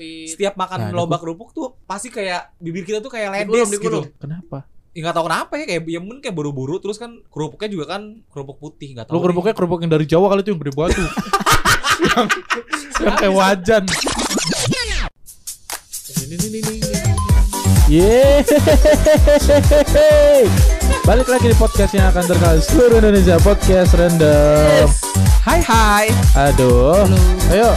[0.00, 0.32] Pit.
[0.32, 4.08] setiap makan Nah, lomba kerupuk tuh pasti kayak bibir kita tuh kayak ledes gitu.
[4.16, 4.64] Kenapa?
[4.90, 8.24] Ya nggak tahu kenapa ya kayak ya mungkin kayak buru-buru terus kan kerupuknya juga kan
[8.32, 9.14] kerupuk putih nggak tahu.
[9.14, 11.04] Lu kerupuknya kerupuk yang dari Jawa kali itu yang gede banget tuh.
[12.08, 12.26] yang,
[13.04, 13.84] yang kayak wajan.
[16.10, 16.78] Ini nih nih.
[17.90, 18.46] Yeay.
[21.02, 24.86] Balik lagi di podcast yang akan terkenal seluruh Indonesia Podcast Random.
[25.42, 26.06] Hai hai.
[26.38, 27.02] Aduh.
[27.50, 27.74] Ayo.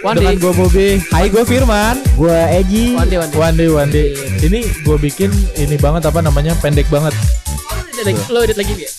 [0.00, 0.18] Wandi.
[0.18, 0.88] Dengan gue Bobby.
[1.12, 1.96] Hai gue Firman.
[2.16, 2.96] Gue Egi.
[2.96, 3.36] Wandi, Wandi.
[3.36, 4.04] Wandi Wandi.
[4.40, 7.12] Ini gue bikin ini banget apa namanya pendek banget.
[7.14, 8.90] Lo edit lagi, lo edit lagi ya?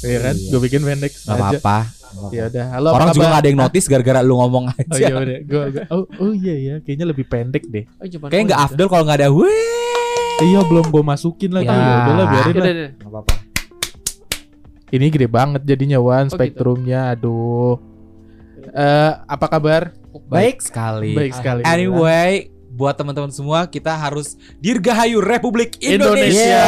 [0.00, 0.34] Iya kan?
[0.48, 1.12] Gue bikin pendek.
[1.18, 1.78] Gak apa-apa.
[2.30, 2.66] Ya udah.
[2.72, 2.88] Halo.
[2.90, 4.98] Orang apa juga gak ada yang notice gara-gara lu ngomong Oh aja.
[4.98, 5.38] iya udah.
[5.44, 6.74] Gua, gua- oh, oh iya ya.
[6.80, 7.84] Kayaknya lebih pendek deh.
[7.98, 9.50] Oh, Kayaknya nggak afdol kalau nggak ada weh.
[10.40, 11.68] Iya belum gue masukin lagi.
[11.68, 11.76] Ya.
[11.76, 12.66] Ya udahlah biarin lah.
[12.96, 13.34] Gak apa-apa.
[14.90, 16.34] Ini gede banget jadinya Wan gitu.
[16.34, 17.14] spektrumnya.
[17.14, 17.89] Aduh.
[18.70, 19.90] Eh apa kabar?
[20.30, 21.14] Baik sekali.
[21.14, 21.62] Baik sekali.
[21.66, 26.62] Anyway, buat teman-teman semua kita harus dirgahayu Republik Indonesia.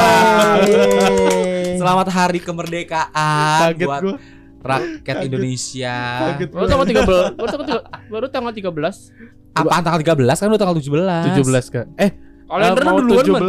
[0.58, 1.76] Indonesia.
[1.82, 4.14] Selamat Hari Kemerdekaan Kaget buat gue.
[4.62, 5.96] rakyat Indonesia.
[6.38, 7.38] Kaget Baru tanggal 13.
[7.38, 8.10] Baru tanggal 13.
[8.10, 9.58] Baru tanggal 13.
[9.58, 11.42] Apaan tanggal 13 kan udah tanggal 17.
[11.42, 11.86] 17 kak.
[11.98, 12.10] Eh
[12.52, 13.48] Kalender mau duluan, Man.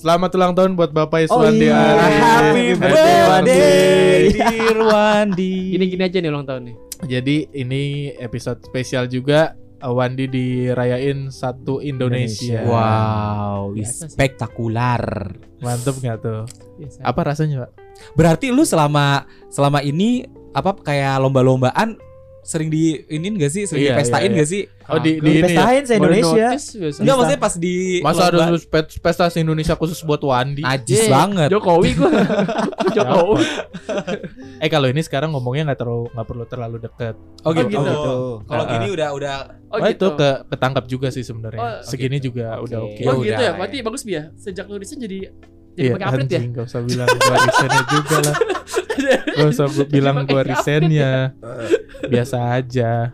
[0.00, 0.02] 17.
[0.02, 1.76] Selamat ulang tahun buat Bapak Oh Iswandi iya.
[1.76, 2.16] Ari.
[2.16, 3.60] Happy birthday, Wandi.
[4.32, 5.54] dear Wandi.
[5.76, 6.76] Gini-gini aja nih ulang tahun nih.
[7.04, 7.82] Jadi ini
[8.16, 9.52] episode spesial juga.
[9.80, 12.60] Uh, Wandi dirayain satu Indonesia.
[12.60, 12.68] Indonesia.
[12.68, 14.12] Wow, Biasa sih.
[14.12, 15.04] spektakular.
[15.60, 16.44] Mantep nggak tuh?
[16.76, 16.98] Biasa.
[17.00, 17.70] Apa rasanya Pak?
[18.12, 21.96] Berarti lu selama selama ini apa kayak lomba-lombaan
[22.42, 23.62] sering di ini enggak sih?
[23.62, 24.32] Sering Iya, dipestain iya, iya.
[24.32, 24.62] enggak sih?
[24.86, 25.44] Oh di, di ini ya?
[25.44, 26.46] pestain se Indonesia.
[26.98, 28.60] Enggak maksudnya pas di Masa ada lomba-
[28.96, 30.60] pesta se Indonesia khusus buat Wandi?
[30.60, 31.48] najis Iya, banget.
[31.48, 32.10] Jokowi gua.
[32.96, 33.44] Jokowi.
[34.56, 37.14] Eh kalau ini sekarang ngomongnya nggak terlalu nggak perlu terlalu deket.
[37.40, 37.68] Oh gitu.
[37.68, 37.78] gitu.
[37.78, 38.14] Oh, gitu.
[38.46, 39.36] Kalau gini udah udah
[39.68, 39.94] Oh, Oh, gitu.
[39.94, 41.60] itu ke ketangkap juga sih sebenarnya.
[41.60, 42.34] Oh, Segini gitu.
[42.34, 42.64] juga Oke.
[42.66, 42.98] udah oke.
[42.98, 43.46] Ya Oh gitu udah, ya.
[43.46, 43.52] ya.
[43.54, 44.24] Berarti bagus Bi ya.
[44.34, 45.30] Sejak lu desain jadi
[45.70, 46.40] jadi Iya, pakai update ya.
[46.50, 48.34] gak usah bilang gua resennya juga lah.
[49.32, 51.12] Gak usah bilang gua resennya.
[52.02, 52.90] Biasa aja.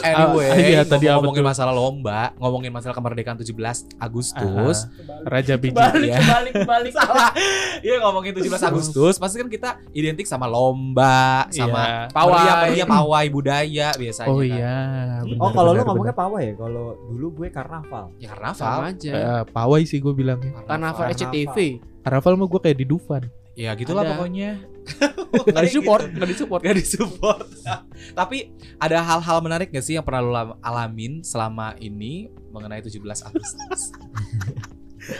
[0.00, 3.52] anyway, Ah, iya, tadi ngomongin masalah lomba, ngomongin masalah kemerdekaan 17
[3.98, 4.88] Agustus.
[5.22, 5.76] Raja biji.
[5.76, 6.18] Balik, Iya.
[6.22, 6.92] balik, balik.
[6.96, 7.30] Salah.
[7.78, 12.08] Iya ngomongin 17 Agustus, pasti kan kita identik sama lomba, sama Iya.
[12.08, 12.32] Pawai.
[12.32, 14.28] meriah-meriah pawai budaya biasanya.
[14.28, 14.48] Oh kan.
[14.48, 14.76] iya.
[15.22, 16.54] benar, Oh kalau lu ngomongnya pawai ya.
[16.56, 18.04] Kalau dulu gue karnaval.
[18.16, 18.80] Ya Sama karnaval.
[18.88, 19.12] aja.
[19.12, 20.56] Eh, pawai sih gue bilangnya.
[20.62, 21.14] Karnaval Karnaval.
[21.14, 21.56] SCTV.
[22.00, 23.22] Karnaval mah gue kayak di Dufan.
[23.52, 24.16] Ya gitulah Ada.
[24.16, 24.50] pokoknya.
[25.46, 26.12] Enggak disupport, Gitu.
[26.12, 26.60] enggak disupport.
[26.60, 27.46] Gak disupport.
[28.18, 28.38] Tapi
[28.76, 32.12] ada hal-hal menarik gak sih yang pernah lu lam- alamin selama ini
[32.50, 33.80] mengenai 17 Agustus?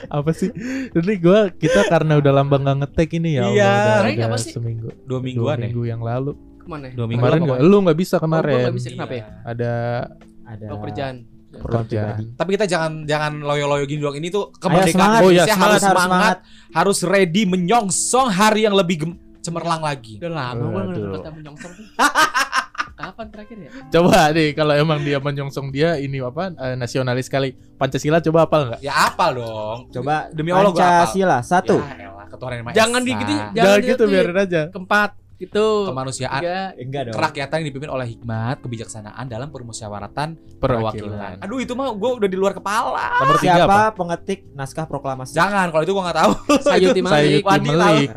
[0.08, 0.50] Apa sih?
[0.88, 3.42] Jadi gue kita karena udah lama gak ngetek ini ya.
[3.44, 3.72] Iya.
[3.98, 4.52] udah, udah apa sih?
[4.52, 4.88] seminggu.
[5.00, 5.62] Dua Dua mingguan ya?
[5.66, 6.32] minggu yang lalu.
[6.54, 6.86] Ke mana?
[6.88, 7.70] Dua minggu Kemarin nggak, pokoknya.
[7.70, 8.56] lu nggak bisa kemarin.
[8.60, 8.88] nggak bisa.
[8.92, 9.24] Kenapa ya?
[9.42, 9.72] Ada
[10.44, 11.16] Ada Oh, kerjaan.
[11.52, 12.24] pribadi.
[12.32, 14.14] Tapi kita jangan jangan loyo-loyo gini doang.
[14.14, 15.20] Ini tuh Ayo kemerdekaan semangat.
[15.20, 16.36] Oh iya, Indonesia semangat, harus harus semangat,
[16.72, 20.16] harus ready menyongsong hari yang lebih gem- cemerlang lagi.
[20.22, 21.14] Udah lama gua enggak Waduh.
[21.18, 21.72] kata menyongsong.
[22.92, 23.70] Kapan terakhir ya?
[23.90, 27.50] Coba nih kalau emang dia menyongsong dia ini apa eh, nasionalis sekali.
[27.74, 28.80] Pancasila coba apa enggak?
[28.80, 29.90] Ya apa dong?
[29.90, 30.70] Coba Demi Allah.
[30.70, 31.82] Pancasila satu.
[31.82, 33.08] Ya elah, ketuhanan yang Maha Jangan Esa.
[33.10, 34.62] digituin, Jangan, Jangan gitu biarin aja.
[34.70, 35.10] Keempat
[35.42, 35.66] gitu.
[35.86, 36.40] Kemanusiaan.
[36.40, 37.14] Eh, Enggak dong.
[37.14, 41.10] kerakyatan yang dipimpin oleh hikmat, kebijaksanaan dalam permusyawaratan perwakilan.
[41.10, 41.34] Perwakilan.
[41.42, 43.06] Aduh itu mah gue udah di luar kepala.
[43.18, 43.58] Nomor tiga apa?
[43.58, 45.34] Siapa pengetik naskah proklamasi?
[45.34, 46.32] Jangan, kalau itu gue nggak tahu.
[46.70, 47.42] Sayuti Malik.
[47.42, 47.68] Sayuti.
[47.68, 48.08] Melik.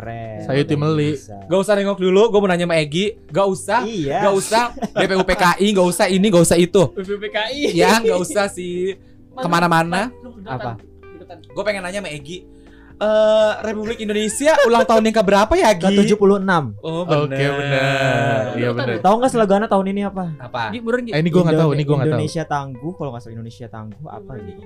[0.46, 1.12] Sayuti Meli.
[1.18, 1.35] Bisa.
[1.46, 3.06] Gak usah nengok dulu, gue mau nanya sama Egi.
[3.28, 4.19] Gak usah, Iya.
[4.24, 4.64] gak usah
[5.00, 6.81] BPUPKI, gak usah ini, gak usah itu.
[6.91, 7.74] BPPKI.
[7.74, 8.97] Ya, gak usah sih.
[9.31, 10.14] Ke mana-mana.
[10.46, 10.78] Apa?
[11.25, 12.46] Gue pengen nanya sama Egi.
[12.96, 16.16] Eh Republik Indonesia ulang tahun yang keberapa ya, Ke Gi?
[16.16, 16.80] 76.
[16.80, 18.56] Oh, Oke benar.
[18.56, 18.96] Iya benar.
[19.04, 20.32] Tahu nggak slogannya tahun ini apa?
[20.40, 20.72] Apa?
[20.72, 21.12] Gi, beneran Gi.
[21.12, 22.16] Eh, ini gua nggak tahu, ini gua nggak tahu.
[22.16, 24.62] Indonesia tangguh, kalau nggak salah Indonesia tangguh apa gitu.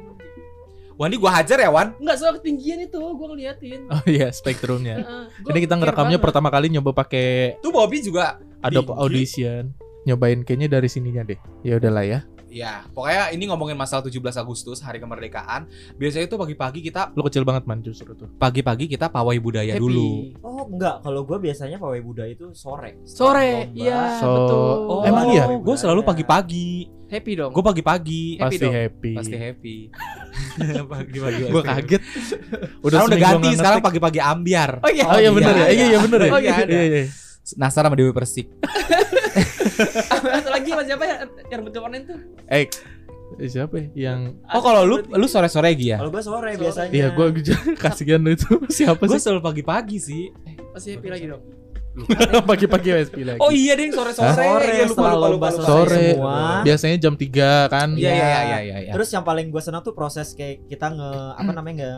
[0.99, 1.95] Wandi gue hajar ya, Wan.
[1.95, 3.87] Enggak soal ketinggian itu, gua ngeliatin.
[3.87, 4.99] Oh iya, spektrumnya.
[5.47, 8.37] Ini kita ngerekamnya pertama kali nyoba pakai Tuh Bobby juga.
[8.59, 8.93] Adobe.
[8.93, 9.73] Audition.
[10.03, 11.39] Nyobain kayaknya dari sininya deh.
[11.63, 12.19] Ya udahlah ya.
[12.49, 15.69] Ya, pokoknya ini ngomongin masalah 17 Agustus, hari kemerdekaan.
[15.95, 18.25] Biasanya itu pagi-pagi kita Lu kecil banget man justru tuh.
[18.35, 19.79] pagi-pagi kita pawai budaya Happy.
[19.79, 20.33] dulu.
[20.41, 22.97] Oh enggak, kalau gue biasanya pawai budaya itu sore.
[23.05, 24.73] Sore, iya So- betul.
[24.83, 25.45] Oh, emang iya?
[25.47, 26.89] Gue selalu pagi-pagi.
[27.05, 27.53] Happy dong.
[27.53, 28.37] Gue pagi-pagi.
[28.37, 28.73] Happy Pasti dong.
[28.73, 29.13] happy.
[29.13, 29.77] Pasti happy.
[30.93, 31.41] pagi-pagi.
[31.47, 32.01] Gue kaget.
[32.81, 34.81] Udah, udah ganti sekarang pagi-pagi ambiar.
[34.81, 35.05] Oh iya.
[35.05, 35.67] Oh iya bener ya.
[35.69, 36.31] Iya iya bener ya.
[36.33, 37.03] Oh, iya, iya iya.
[37.57, 38.49] Nasar sama Dewi Persik.
[39.79, 41.15] Satu lagi mas siapa ya
[41.47, 42.19] yang betul online tuh?
[42.47, 42.67] Eh
[43.45, 44.09] siapa ya?
[44.09, 45.97] yang Oh kalau lu lu sore-sore Gi ya?
[45.97, 46.59] Kalau gue sore, Sore.
[46.59, 46.89] biasanya.
[46.89, 47.25] Iya gue
[47.83, 49.21] kasihan lu itu siapa Gue sih?
[49.21, 50.23] selalu pagi-pagi sih.
[50.69, 51.43] Masih happy lagi dong.
[52.49, 53.39] Pagi-pagi WSP lagi.
[53.39, 54.31] Oh iya deh sore-sore.
[54.31, 55.65] Sore Iya, lupa, setelah lupa, lupa, lupa.
[55.65, 55.97] Sore.
[56.15, 56.37] semua.
[56.63, 57.27] Biasanya jam 3
[57.67, 57.89] kan.
[57.91, 58.39] Iya iya Iya.
[58.39, 58.77] iya iya.
[58.81, 58.91] iya.
[58.93, 61.93] Terus yang paling gue senang tuh proses kayak kita nge apa namanya nge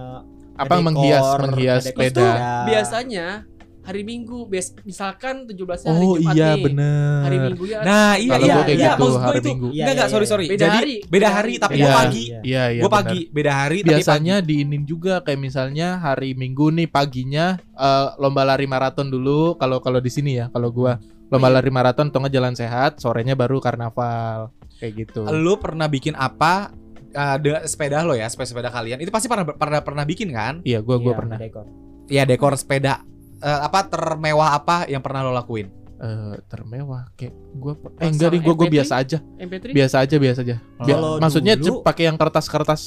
[0.58, 2.30] Apa menghias menghias sepeda.
[2.66, 3.48] Biasanya
[3.82, 6.64] hari Minggu, bias, misalkan 17 hari Oh Jumat iya nih.
[6.64, 7.18] bener.
[7.26, 8.54] Hari Minggunya Nah, iya Kalau iya.
[8.54, 9.50] iya, gitu, maksud gua hari itu.
[9.50, 9.68] Minggu.
[9.68, 10.32] Iya, Enggak enggak, iya, sorry iya.
[10.32, 10.46] sorry.
[10.46, 10.96] Beda Jadi hari.
[11.10, 11.82] beda hari tapi Iya.
[11.82, 12.22] gua pagi.
[12.22, 12.40] Iya.
[12.42, 12.82] Iya iya.
[12.82, 13.00] Gua bener.
[13.02, 18.42] pagi, beda hari tapi Biasanya diinin juga kayak misalnya hari Minggu nih paginya eh, lomba
[18.46, 21.56] lari maraton dulu kalau kalau di sini ya kalau gua lomba iya.
[21.58, 25.26] lari maraton atau nggak jalan sehat sorenya baru karnaval kayak gitu.
[25.26, 25.34] pagi.
[25.36, 26.70] Lu pernah bikin apa
[27.10, 29.02] eh, dengan sepeda lo ya, sepeda sepeda kalian?
[29.02, 30.62] Itu pasti pernah pernah pernah bikin kan?
[30.62, 31.66] Iya gua gua Iya, pernah ngedekor.
[32.12, 33.08] Iya, dekor sepeda.
[33.42, 35.68] Eh, apa termewah apa yang pernah lo lakuin?
[35.98, 38.74] eh, termewah kayak gua per- eh enggak nih gua gua MP3?
[38.74, 40.56] biasa aja MP3 biasa aja biasa aja.
[40.80, 42.82] Bia- maksudnya dulu- pakai yang kertas-kertas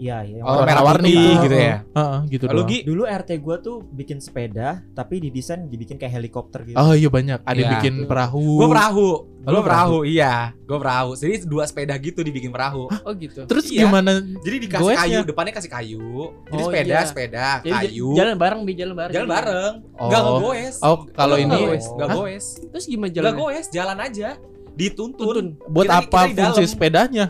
[0.00, 0.40] Iya, iya.
[0.40, 1.76] Oh, merah warna-warni putih gitu ya.
[1.84, 2.68] Heeh, gitu Lu doang.
[2.72, 2.78] Gi?
[2.88, 6.72] Dulu RT gua tuh bikin sepeda tapi didesain dibikin kayak helikopter gitu.
[6.74, 7.44] Oh iya banyak.
[7.44, 7.74] Ada yang Iya.
[7.76, 8.56] bikin perahu.
[8.56, 9.08] Gua perahu.
[9.40, 10.56] Lu perahu, iya.
[10.64, 11.12] Gua perahu.
[11.14, 12.88] Jadi dua sepeda gitu dibikin perahu.
[12.88, 13.44] Oh gitu.
[13.44, 13.84] Terus Iya.
[13.84, 14.24] gimana?
[14.40, 15.04] Jadi dikasih Goesnya?
[15.04, 16.08] kayu, depannya kasih kayu.
[16.46, 17.00] Jadi Oh, sepeda, iya.
[17.04, 18.08] sepeda, Jadi kayu.
[18.16, 19.14] jalan bareng, bi jalan bareng.
[19.14, 19.72] Jalan bareng.
[19.94, 20.04] Oh.
[20.08, 20.76] Enggak ngegoes.
[20.80, 21.94] Oh, kalau Nggak ini goes, Oh.
[21.94, 22.16] nggak Hah?
[22.16, 22.46] goes.
[22.66, 23.32] Terus gimana jalan?
[23.34, 24.28] goes, jalan aja.
[24.70, 25.28] Dituntun.
[25.28, 25.46] Tuntun.
[25.68, 27.26] buat Kita- apa kita fungsi sepedanya?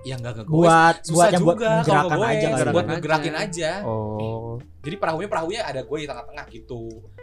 [0.00, 0.56] Ya enggak ngegoes.
[0.64, 2.72] Buat buat Susah yang buat juga kalau gerakan ngegoes, aja kali.
[2.72, 3.70] buat ngegerakin aja.
[3.84, 4.56] Oh.
[4.80, 6.82] Jadi perahunya perahunya ada gue di tengah-tengah gitu.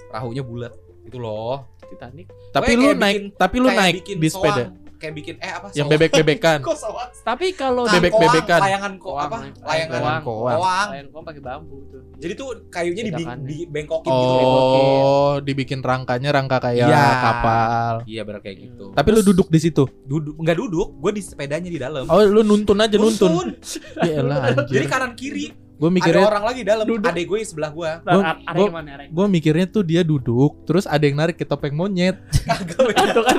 [0.10, 0.74] Perahunya bulat
[1.06, 1.56] gitu loh.
[1.88, 2.28] Titanic.
[2.54, 4.87] Tapi lu bikin- naik, tapi lu naik bikin di soang.
[4.98, 5.68] Kayak bikin eh apa?
[5.72, 5.88] Yang.
[6.68, 7.10] Kok soang?
[7.22, 8.60] Tapi kalau Kan Bebek-bebekan.
[8.60, 9.38] koang, Layangan kok Koang, apa?
[9.38, 10.58] layangan Layangan koang.
[10.58, 10.88] koang.
[10.90, 12.02] Layan kok pakai bambu tuh.
[12.18, 14.38] Jadi tuh kayunya di, di bengkokin gitu.
[14.42, 17.06] Oh, dibikin rangkanya rangka kayak Iya.
[17.22, 17.94] kapal.
[18.04, 18.86] Iya benar kayak gitu.
[18.92, 19.84] Tapi lu duduk di situ.
[20.04, 22.08] duduk enggak duduk, gue di sepedanya di dalam.
[22.08, 23.30] Oh, lu nuntun aja nuntun.
[23.30, 23.48] Nuntun.
[24.02, 26.86] Ya elah Jadi kanan kiri Gue ada mikirnya orang lagi dalam.
[26.90, 27.06] Duduk.
[27.06, 27.92] Adek gue sebelah gue.
[29.14, 33.38] Gue mikirnya tuh dia duduk, terus ada yang narik ke topeng monyet, Itu kan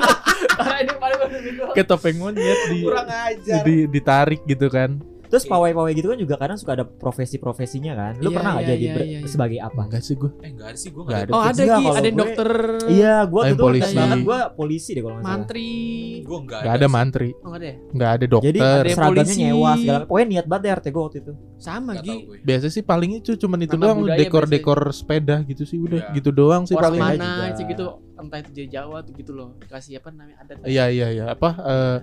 [0.59, 1.63] arah ini paling bagus itu.
[1.75, 3.63] ke topeng monyet di, Kurang ajar.
[3.67, 5.03] di ditarik gitu kan.
[5.29, 8.13] Terus pawai-pawai gitu kan juga kadang suka ada profesi-profesinya kan.
[8.17, 9.27] Lu Iya, pernah nggak iya, jadi iya, ber- iya, iya.
[9.27, 9.81] sebagai apa?
[9.83, 10.31] Enggak sih gue.
[10.35, 11.31] Eh enggak ada sih gue Nggak enggak ada.
[11.31, 12.49] Oh ada Enggak, Ki, kalau ada yang gue- dokter.
[12.89, 13.95] Iya, gua Lain tuh polisi.
[13.95, 15.37] banget gua polisi deh kalau nggak salah.
[15.37, 15.69] Mantri.
[16.19, 17.75] Gue enggak Enggak ada mantri, Oh enggak ada ya?
[17.89, 18.47] enggak ada dokter.
[18.49, 19.99] Jadi Ada seragamnya nyewa segala.
[20.03, 21.33] Pokoknya niat banget deh RT gua waktu itu.
[21.57, 22.15] Sama Enggak Gi.
[22.19, 22.37] gue.
[22.41, 26.15] Biasa sih paling itu cuman itu doang dekor-dekor sepeda gitu sih udah Iya.
[26.15, 26.97] gitu doang sih paling.
[26.99, 27.85] mana aja gitu
[28.15, 29.55] entah itu dari Jawa tuh gitu loh.
[29.63, 30.57] Kasih apa namanya adat.
[30.63, 31.97] Iya iya iya apa eh,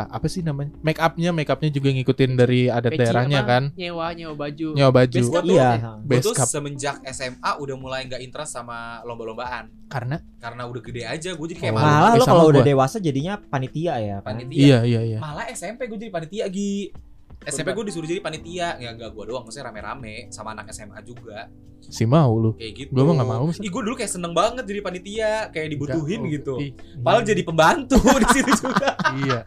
[0.00, 0.70] apa sih namanya?
[0.78, 3.48] Make upnya make upnya juga ngikutin dari adat Peci daerahnya apa?
[3.48, 3.62] kan.
[3.74, 4.68] Nyewa nyewa baju.
[4.72, 5.18] Nyawa baju.
[5.18, 5.70] Base cap tuh Iya.
[5.98, 6.46] Gue Base cup.
[6.46, 9.66] semenjak SMA udah mulai nggak interest sama lomba-lombaan.
[9.86, 11.76] Karena Karena udah gede aja gue jadi kayak Oh.
[11.76, 11.88] malu.
[11.88, 14.16] Malah eh, lo sama kalau udah dewasa jadinya panitia ya.
[14.20, 14.36] kan?
[14.36, 14.60] Panitia.
[14.60, 15.18] iya iya iya.
[15.18, 16.94] Malah SMP gue jadi panitia Gi.
[17.40, 18.76] SMP gue disuruh jadi panitia.
[18.76, 21.46] Ya enggak gue doang, maksudnya rame-rame sama anak SMA juga.
[21.80, 22.52] Si mau lu.
[22.52, 22.90] Kayak gitu.
[22.90, 23.46] Gua mah nggak mau.
[23.48, 26.54] Ih, gue dulu kayak seneng banget jadi panitia, kayak dibutuhin Enggak, oh, gitu.
[27.00, 28.90] Padahal jadi pembantu di situ juga.
[29.16, 29.40] iya.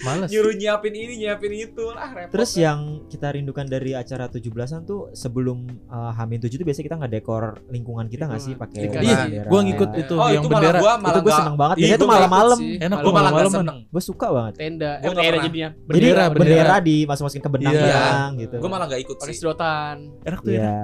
[0.00, 0.28] Males.
[0.28, 1.84] Nyuruh nyiapin ini, nyiapin itu.
[1.92, 2.32] Ah, repot.
[2.32, 2.60] Terus kan.
[2.60, 7.42] yang kita rindukan dari acara 17-an tuh sebelum uh, Hamin 7 tuh biasanya kita ngedekor
[7.68, 9.28] lingkungan kita nggak sih pakai Lingkungan.
[9.28, 10.78] Iya, gua ngikut itu Oh, yang itu malah bendera.
[10.78, 11.76] gua malah Itu nggak- seneng banget.
[11.76, 12.58] Biasanya itu gua nggak malam-malam.
[12.60, 13.52] Enak malah nggak malam-malaman.
[13.56, 13.78] seneng.
[13.86, 14.52] Gue suka banget.
[14.56, 14.90] Tenda.
[14.92, 15.68] Gua Eh, nggak tenda jadinya.
[15.80, 16.34] Bendera, bendera.
[16.34, 18.04] bendera dimasuk-masukin ke benang Iya.
[18.36, 18.56] gitu.
[18.58, 19.38] Gue malah nggak ikut Pakai sih.
[19.38, 19.96] sedotan.
[20.22, 20.78] Enak tuh ya.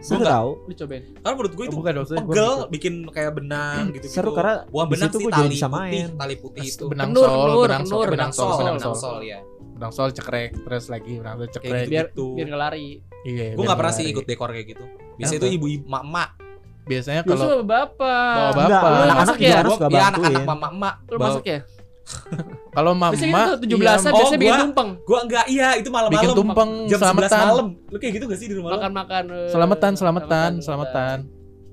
[0.00, 0.50] Seru tau.
[0.64, 1.02] Lu cobain.
[1.04, 2.72] Karena menurut gue itu Bukan pegel, gitu.
[2.72, 4.16] bikin kayak benang gitu gitu.
[4.16, 6.84] Seru karena Buah benang sih tali bisa putih, tali putih itu.
[6.88, 8.94] Benang Kenur, sol, kenur, benang sol, benang sol, sol, benang benang sol.
[8.96, 9.38] sol ya.
[9.76, 11.86] Benang sol cekrek terus lagi benang sol cekrek.
[11.88, 12.26] Biar gitu.
[12.36, 12.88] biar nggak lari.
[13.28, 13.46] Iya.
[13.52, 14.84] Gue biar nggak pernah sih ikut dekor kayak gitu.
[15.20, 16.30] Biasanya itu ibu-ibu emak-emak.
[16.88, 18.34] Biasanya kalau bapak.
[18.34, 18.90] Bawa bapak.
[19.04, 19.46] Anak-anak ya?
[19.46, 20.00] Iya bantuin.
[20.00, 20.94] anak-anak mama-emak.
[21.12, 21.58] Lu masuk ya?
[22.76, 24.90] kalau mama Biasanya kita 17-an iya, Oh, biasanya bikin gua- tumpeng.
[25.02, 26.36] Gue enggak, iya itu bikin malam-malam.
[26.36, 27.46] tumpeng Jam 11 selamatan.
[27.46, 27.66] malam.
[27.86, 28.70] Lu kayak gitu gak sih di rumah?
[28.74, 29.22] Makan-makan.
[29.28, 31.16] eh, Selamatan, selamatan, selamatan.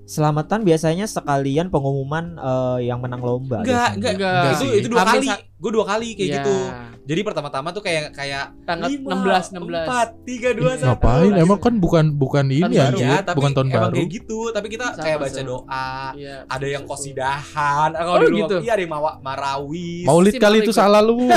[0.07, 3.59] Selamatan biasanya sekalian pengumuman eh, yang menang lomba.
[3.59, 4.11] Enggak, enggak.
[4.15, 5.27] Enggak Itu itu dua Hamin kali.
[5.57, 6.35] Gue dua kali kayak Iya.
[6.39, 6.57] gitu.
[7.03, 9.83] Jadi pertama-tama tuh kayak kayak Tanggal lima, 16 16.
[9.83, 10.79] empat, tiga, dua, Iya.
[10.79, 10.87] satu.
[11.03, 11.31] Ngapain?
[11.35, 12.87] Emang kan bukan bukan ini baru.
[12.87, 13.95] anjir, Iya, tapi bukan tahun emang baru.
[13.97, 14.39] kayak gitu.
[14.49, 15.49] Tapi kita Sama, kayak baca sama.
[15.49, 15.87] doa.
[16.13, 16.35] Iya.
[16.45, 17.89] Ada yang kosidahan.
[17.89, 18.55] Ah, Oh, Kalau di rumah, gitu?
[18.61, 20.05] iya ada yang mawa- marawis.
[20.05, 20.77] Maulid Sih, kali itu ikut.
[20.77, 21.19] salah lu.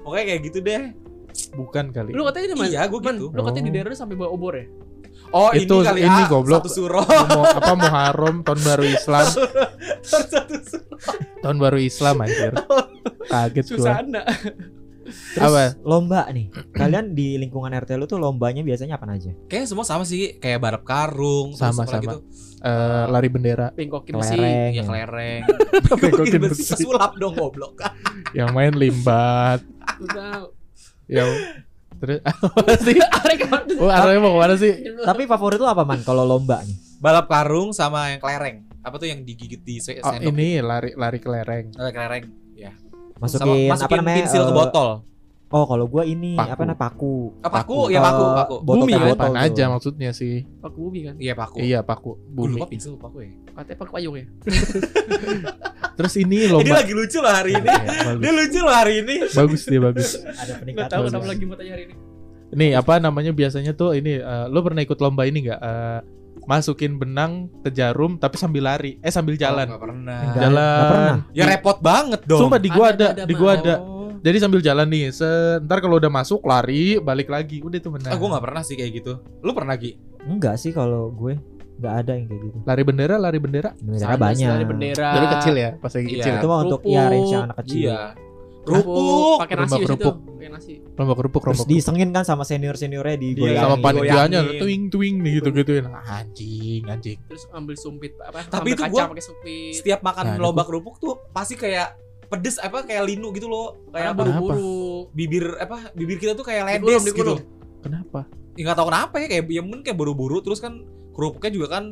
[0.00, 0.82] Pokoknya kayak gitu deh.
[1.50, 2.10] bukan kali.
[2.10, 2.68] Lu katanya di mana?
[2.68, 3.26] Iya, gua Man, gitu.
[3.30, 3.74] Lu katanya di Oh.
[3.74, 4.66] daerah sampai bawa obor ya?
[5.30, 6.62] Oh, Itu- ini kali ini ah, goblok.
[6.64, 7.04] Satu surah.
[7.28, 9.26] mau apa Muharram tahun baru Islam
[10.00, 11.16] satu surah.
[11.40, 12.52] tahun baru Islam anjir
[13.24, 14.22] kaget gua Susana.
[15.08, 15.72] Terus Apa?
[15.82, 16.52] lomba nih.
[16.70, 19.32] Kalian di lingkungan RT lu tuh lombanya biasanya apa aja?
[19.48, 22.20] Kayaknya semua sama sih, kayak balap karung, terus Sama, sama.
[22.20, 22.28] tuh?
[22.58, 24.36] Eh, lari bendera Bengkokin besi.
[24.36, 24.72] Kelereng.
[24.74, 25.42] Ya kelereng.
[26.04, 26.84] Bengkokin Besi besi.
[26.84, 27.80] sulap dong goblok.
[28.32, 29.64] yang main limbat
[31.08, 31.28] yang
[31.98, 32.98] terus apa sih
[33.76, 36.76] oh arahnya mau ke mana sih Tapi favorit lu apa man kalau lomba nih?
[36.98, 38.66] balap karung sama yang kelereng.
[38.82, 40.18] Apa tuh yang digigit di Oh, sendok?
[40.28, 41.70] ini lari lari kelereng.
[41.70, 42.24] Eh, kelereng.
[42.54, 42.74] Ya.
[43.16, 44.16] Masukin, sama apa masukin namanya?
[44.18, 44.88] pensil ke eh, botol.
[45.48, 46.52] Oh, kalau gua ini Paku.
[46.52, 47.14] apa namanya paku.
[47.40, 48.54] Ah, paku, ya paku, Eh, paku.
[48.60, 49.00] Botol Bumi kan?
[49.02, 49.44] botol Apaan tuh.
[49.48, 50.34] aja maksudnya sih?
[50.60, 51.14] Paku bumi kan.
[51.16, 51.56] Iya paku.
[51.58, 52.52] Iya paku Gue bumi.
[52.54, 53.30] lupa pensil paku ya.
[53.50, 54.26] Katanya paku payung ya.
[55.96, 56.74] Terus ini lomba.
[56.76, 57.64] lagi lucu loh hari ini.
[57.66, 59.14] Iya, dia lucu loh hari ini.
[59.26, 60.08] bagus dia bagus.
[60.16, 60.90] Ada Enggak peningkatan.
[60.90, 61.94] tahu kenapa lagi mau tanya hari ini.
[62.50, 65.60] Nih apa namanya biasanya tuh ini eh, lo pernah ikut lomba ini nggak?
[65.60, 66.00] Eh,
[66.44, 69.64] masukin benang ke jarum tapi sambil lari, eh sambil jalan.
[69.64, 70.18] Oh, nggak pernah.
[70.22, 70.36] Enggak.
[70.38, 70.68] jalan.
[70.70, 71.16] nggak pernah.
[71.30, 72.40] Ya repot banget dong.
[72.40, 73.60] Sumpah di gua Ada, ada, ada, di ada, gua Bang.
[73.62, 73.74] ada.
[74.20, 77.58] Jadi sambil jalan nih, sebentar kalau udah masuk lari, balik lagi.
[77.58, 78.10] Udah itu benar.
[78.10, 79.12] Ah, gue gak pernah sih kayak gitu.
[79.40, 79.94] Lu pernah Gi?
[80.20, 81.38] Enggak sih kalau gue
[81.74, 82.58] enggak ada yang kayak gitu.
[82.62, 83.70] Lari bendera, lari bendera.
[83.76, 84.44] Bendera Sama banyak.
[84.44, 85.08] sekali bendera.
[85.12, 86.16] Dulu kecil ya, pas lagi Iya.
[86.16, 86.32] kecil.
[86.34, 87.80] Itu mah untuk ya range yang anak kecil.
[87.84, 88.00] Iya.
[88.60, 90.14] Kerupuk, pakai nasi Kerupuk.
[90.28, 90.74] Pakai nasi.
[90.92, 91.72] Lomba kerupuk, Terus lomba kerupuk.
[91.72, 96.82] disengin kan sama senior-seniornya di Iya, sama Goyangin, panitianya twing twing nih gitu gituin anjing
[96.84, 98.42] anjing Terus ambil sumpit apa?
[98.42, 99.72] Tapi ambil itu kaca gua- pakai sumpit.
[99.72, 101.96] Setiap makan Nah, lomba kerupuk tuh pasti kayak
[102.28, 103.76] pedes apa kayak linu gitu loh.
[103.88, 104.20] Kayak apa?
[104.22, 105.08] buru-buru.
[105.10, 105.90] Bibir apa?
[105.92, 107.40] Bibir kita tuh kayak ledes gitu.
[107.78, 110.82] kenapa Ya enggak tahu kenapa ya kayak ya mungkin kayak buru-buru terus kan
[111.12, 111.84] kerupuknya juga kan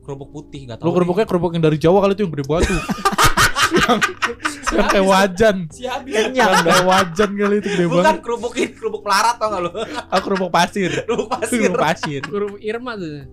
[0.00, 0.86] kerupuk putih enggak tahu.
[0.86, 2.74] lo kerupuknya kerupuk yang dari Jawa kali itu yang gede batu
[3.72, 3.98] yang,
[4.70, 5.88] yang kayak wajan si.
[5.88, 9.60] Kenyang yang kayak wajan kali itu gede Bukan banget kerupuk ini kerupuk melarat tau gak
[9.60, 9.70] lu?
[10.06, 11.58] aku kerupuk pasir Kerupuk pasir.
[11.58, 13.24] kerupuk pasir Kerupuk Irma tuh.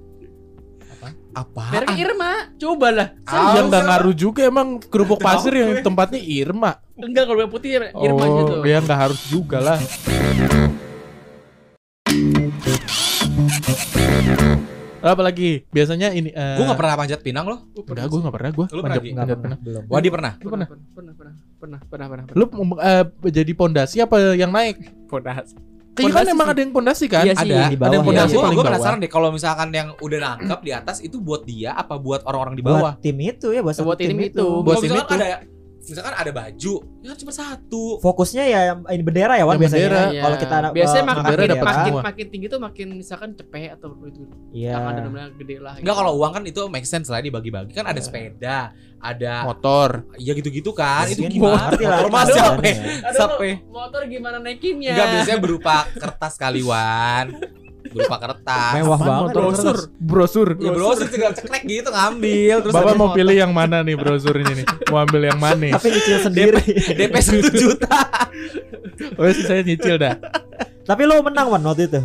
[1.39, 1.63] Apa?
[1.72, 2.31] Merek Irma.
[2.60, 3.08] Coba lah.
[3.24, 7.69] Ah, yang nggak ngaruh juga emang kerupuk pasir yang tempatnya Irma Enggak kalau yang putih
[7.79, 8.53] Irma oh gitu.
[8.67, 9.79] ya nggak harus juga lah
[15.00, 17.63] apa lagi biasanya ini eh, Gue gak pernah panjat pinang loh.
[17.72, 19.84] enggak gue nggak pernah gue Lu pernah, panjat pernah, pinang belum.
[19.88, 20.34] Wadi pernah?
[20.43, 20.67] Lu pernah?
[20.67, 22.36] Pernah, pernah, pernah, pernah, pernah, pernah.
[22.36, 22.46] lu
[22.84, 25.69] eh, jadi pondasi apa yang naik Pondasi.
[26.01, 26.53] Kayaknya kan emang sih.
[26.53, 27.60] ada yang pondasi kan Iya sih, Ada.
[27.68, 28.10] di bawah ada yang ya.
[28.10, 28.68] pondasi gue paling bawah.
[28.72, 32.56] penasaran deh kalau misalkan yang udah nangkep di atas itu buat dia apa buat orang-orang
[32.56, 32.96] di bawah?
[32.96, 34.46] Buat tim itu ya, buat, Buat tim itu.
[34.63, 35.13] Buat Kalau tim itu.
[35.13, 35.27] ada
[35.79, 37.83] misalkan ada baju, ya kan cuma satu.
[38.00, 38.59] Fokusnya ya
[38.91, 39.81] ini bendera ya, Wan Yang biasanya.
[39.88, 40.01] bendera.
[40.09, 40.21] Iya.
[40.21, 42.01] Kalau kita ada biasanya eh, makin, bendera makin, dapat makin, semua.
[42.03, 44.21] makin tinggi tuh makin misalkan cepet atau itu.
[44.51, 44.74] Iya.
[44.75, 45.74] Tangan benar-benar gede lah.
[45.77, 48.57] Enggak kalau uang kan itu make sense lah dibagi-bagi kan ada sepeda,
[49.00, 51.07] ada motor ya gitu-gitu kan.
[51.07, 51.71] itu gimana?
[51.71, 52.62] Motor mas ada siapa?
[52.62, 52.75] jalannya.
[53.07, 54.91] Aduh, Sampai motor gimana naikinnya?
[54.93, 57.25] enggak biasanya berupa kertas kaliwan.
[57.81, 58.71] Berupa kertas.
[58.75, 59.33] Mewah Apaan banget.
[59.33, 59.77] brosur.
[59.98, 63.15] brosur Ya brosur tinggal ceklek gitu ngambil terus Bapak mau motor.
[63.15, 64.65] pilih yang mana nih brosur ini nih?
[64.86, 65.74] Mau ambil yang mana?
[65.74, 66.62] Tapi nyicil sendiri.
[66.91, 67.98] DP 1 juta.
[69.15, 70.15] Oh sih saya nyicil dah.
[70.83, 72.01] Tapi lu menang Wan waktu itu.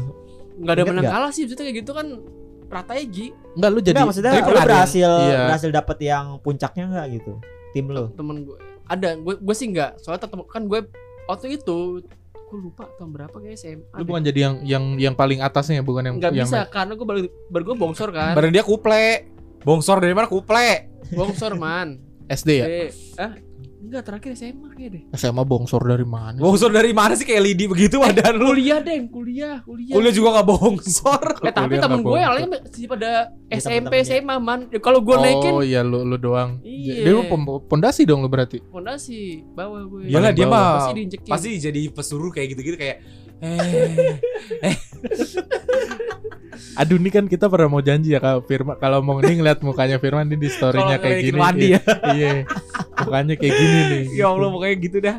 [0.55, 1.15] Enggak ada Ingat menang nggak?
[1.17, 2.07] kalah sih, maksudnya kayak gitu kan
[2.67, 5.39] ratanya Gi Enggak lu jadi Enggak maksudnya tapi lu berhasil Iya.
[5.45, 7.33] berhasil dapet yang puncaknya enggak gitu.
[7.73, 8.05] Tim lu.
[8.13, 10.81] temen gue ada gue gue sih enggak soalnya tetep kan gue
[11.25, 12.05] waktu itu
[12.45, 16.03] gue lupa tahun berapa kayak SMA Lu bukan jadi yang yang yang paling atasnya bukan
[16.07, 17.21] yang nggak yang bisa karena gue baru
[17.51, 19.07] baru gue bongsor kan Bareng dia kuple.
[19.65, 20.93] Bongsor dari mana kuple?
[21.13, 22.67] bongsor man SD ya?
[22.67, 22.89] Eh,
[23.21, 23.33] ah
[23.85, 26.37] enggak terakhir SMA kayak deh SMA bongsor dari mana?
[26.37, 28.51] Bongsor dari mana sih kayak lidi begitu badan lu?
[28.51, 31.23] kuliah deh kuliah kuliah Kuliah juga gak bongsor.
[31.41, 33.11] eh tapi Kuliah temen gue lain sih pada
[33.45, 34.03] Ya, SMP.
[34.03, 36.59] SMA man Ya, kalau gue naikin Oh iya lu lu doang.
[36.61, 37.05] Iya.
[37.05, 37.23] Dia lu
[37.63, 38.59] pondasi dong lu berarti.
[38.67, 42.99] fondasi bawah gue Iyalah dia mah pasti diinjekin pasti jadi pesuruh kayak gitu-gitu kayak
[44.61, 44.77] eh
[46.81, 49.99] Aduh ini kan kita pernah mau janji ya Kak Firman kalau mau nih ngeliat mukanya
[49.99, 51.39] Firman ini di story-nya Kalau kayak gini.
[51.39, 51.81] mandi iya.
[52.15, 52.33] Iya.
[53.03, 54.03] Mukanya kayak gini nih.
[54.19, 55.17] ya Allah pokoknya gitu dah.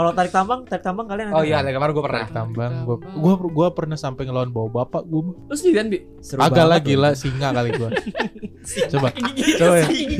[0.00, 2.24] Kalau tarik tambang, tarik tambang kalian Oh iya, dari kemarin gue pernah.
[2.24, 3.72] Tarik tambang Tarik gua, tambang.
[3.76, 6.00] pernah sampai ngelawan bawa bapak gua lu sendirian bi?
[6.24, 7.92] Seru agak lah gila singa kali gua.
[8.92, 9.08] Coba.
[9.12, 9.86] gigi Coba ya.
[9.88, 10.16] gigi.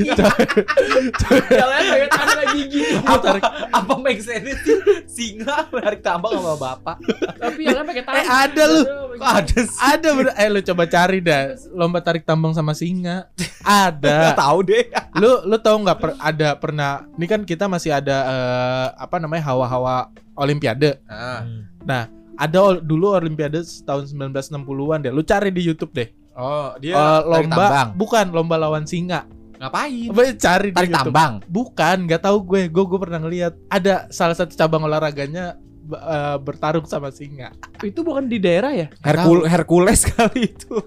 [1.53, 2.81] Jalan kayak tanda gigi.
[3.05, 3.27] Apa
[3.69, 4.77] apa make sense sih?
[5.05, 6.97] Singa menarik tambang sama bapak?
[7.37, 8.21] tapi yang lain pakai tangan.
[8.21, 8.81] Eh, ada lu.
[9.17, 9.79] Kok ada sih?
[9.81, 11.41] ada bener eh lu coba cari dah.
[11.73, 13.29] Lomba tarik tambang sama singa.
[13.37, 14.83] Gak ada tahu deh.
[15.21, 20.11] lu lu tahu nggak ada pernah ini kan kita masih ada eh, apa namanya hawa-hawa
[20.35, 21.41] olimpiade Ah.
[21.41, 22.05] Hmm.
[22.33, 27.27] ada ol- dulu olimpiade tahun 1960-an deh lu cari di YouTube deh Oh, dia tarik
[27.27, 27.89] lomba tambang.
[27.93, 30.09] bukan lomba lawan singa Ngapain?
[30.09, 31.05] Apa cari di Tarik YouTube.
[31.05, 31.33] tambang.
[31.45, 32.61] Bukan, nggak tahu gue.
[32.65, 35.53] Gue gue pernah ngeliat ada salah satu cabang olahraganya
[35.85, 37.53] eh, bertarung sama singa.
[37.79, 40.81] itu bukan di daerah ya Herkul Hercules kali itu.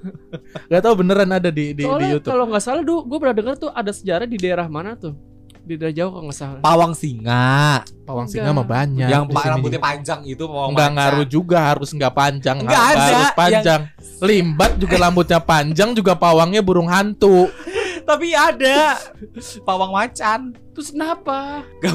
[0.67, 2.27] Gak tahu beneran ada di di, di soalnya YouTube.
[2.27, 5.15] kalau nggak salah tuh gue pernah dengar tuh ada sejarah di daerah mana tuh
[5.65, 7.81] di daerah jauh kalau nggak salah Pawang singa.
[8.05, 8.45] Pawang Enggak.
[8.45, 9.09] singa mah banyak.
[9.09, 10.99] yang pak rambutnya panjang itu pawang Nggak macan.
[11.01, 12.57] ngaruh juga harus nggak panjang.
[12.61, 13.81] Nggak nggak ada, harus panjang.
[14.21, 17.49] Limbat juga rambutnya panjang juga pawangnya burung hantu.
[18.05, 19.01] Tapi ada
[19.63, 20.53] pawang macan.
[20.71, 21.95] terus kenapa Gak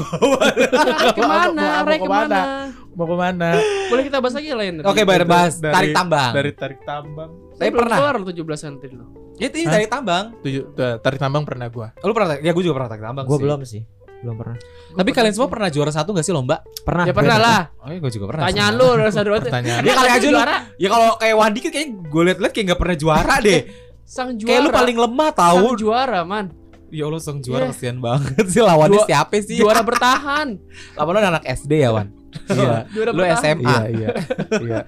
[1.12, 2.00] ke mana Mau- mau arah ke mana?
[2.00, 2.40] ke mana
[2.90, 3.48] Mau ke mana?
[3.86, 4.74] Boleh kita bahas lagi yang lain.
[4.82, 6.30] Oke, bayar bahas Dari- tarik tambang.
[6.32, 7.30] Dari tarik tambang.
[7.52, 7.96] Saya Tapi pernah.
[7.96, 8.34] kelar 17
[8.76, 9.06] tadi lo.
[9.36, 10.24] Itu ini tarik tambang.
[10.38, 10.62] Tujuh,
[10.98, 11.94] tarik tambang pernah gua.
[11.98, 12.36] Lu pernah?
[12.36, 13.42] Ya gue juga pernah tarik tambang Gue sih.
[13.42, 13.82] belum sih,
[14.20, 14.56] belum pernah.
[14.90, 16.56] Tapi kalian semua pernah juara satu gak sih lomba?
[16.82, 17.04] Pernah.
[17.04, 17.60] Ya pernah lah.
[17.78, 18.42] Oh, iya, gue juga pernah.
[18.44, 18.80] Tanyaan sama.
[18.80, 19.80] lu rasa dua Pertanyaan.
[19.80, 20.34] Dia kali aja lu.
[20.34, 20.56] juara.
[20.74, 23.60] Ya kalau kayak Wandi kan kayak gue liat-liat kayak gak pernah juara deh.
[24.10, 24.50] Sang juara.
[24.50, 25.66] kayak lu paling lemah Sang tahu.
[25.78, 26.50] juara, man.
[26.90, 27.70] Ya Allah sang juara Iya.
[27.70, 29.56] kesian banget sih lawannya Juara- siapa sih?
[29.56, 30.58] Juara bertahan.
[30.98, 32.10] Lawan lu anak SD ya Wan.
[32.50, 32.76] Iya.
[32.90, 33.38] Juara Lu bertahan.
[33.40, 33.62] SMA.
[33.62, 34.08] Iya, iya.
[34.58, 34.78] Iya.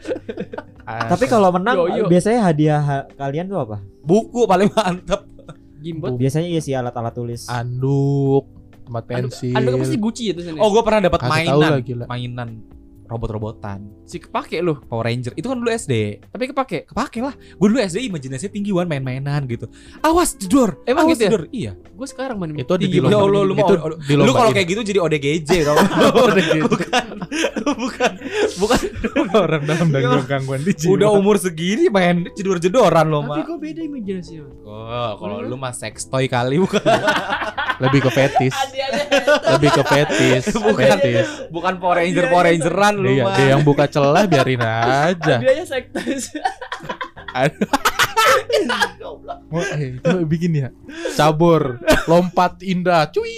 [1.14, 2.04] Tapi kalau menang Yo, yo.
[2.04, 3.78] biasanya hadiah ha- kalian tuh apa?
[4.00, 5.22] Buku paling mantep.
[5.78, 6.14] Gimbot.
[6.14, 7.46] Biasanya iya sih alat-alat tulis.
[7.46, 8.46] anduk,
[8.82, 9.50] tempat Anduk, pensil.
[9.52, 10.58] anduk pasti Gucci itu sini.
[10.58, 11.58] Oh gue pernah dapat mainan.
[11.60, 12.04] lah, gila.
[12.06, 12.48] Mainan
[13.12, 13.84] robot-robotan.
[14.02, 14.76] si kepake lu.
[14.82, 15.32] Power Ranger.
[15.32, 15.92] Itu kan dulu SD.
[16.26, 16.84] Tapi kepake.
[16.84, 17.32] Kepake lah.
[17.32, 19.68] Gue dulu SD imajinasinya tinggi Wan main-mainan gitu.
[20.00, 20.80] Awas jedor.
[20.84, 21.28] Emang Awas gitu ya?
[21.28, 21.42] jedor.
[21.48, 21.72] Iya.
[21.88, 23.24] Gue sekarang main Itu ada di lomba.
[23.24, 23.76] Lu- lu mau- itu
[24.14, 25.76] lu- kalau kayak gitu jadi ODGJ tau.
[26.72, 27.04] bukan.
[27.78, 28.12] bukan.
[28.58, 28.80] Bukan.
[29.34, 30.92] orang dalam dan gangguan di jiwa.
[30.94, 33.46] Udah umur segini main jedor-jedoran lo Tapi mah.
[33.46, 34.34] gue beda imajinasi.
[34.62, 36.80] Oh, kalau lu mah sex toy kali bukan.
[37.82, 38.54] lebih ke fetis.
[39.50, 40.44] lebih ke fetis.
[40.54, 40.86] Bukan.
[40.94, 41.26] fetis.
[41.50, 43.34] Bukan Power Ranger Power Rangeran lu Iya, mah.
[43.34, 45.34] dia yang buka celah biarin aja.
[45.36, 46.30] Dia aja sektes.
[49.52, 50.68] Oh, eh, itu bikin ya.
[51.12, 53.28] Cabur, lompat indah, cuy,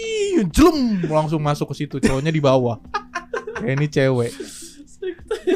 [0.46, 1.96] jelum langsung masuk ke situ.
[1.98, 2.78] Cowoknya di bawah.
[3.56, 4.32] Kayak ini cewek.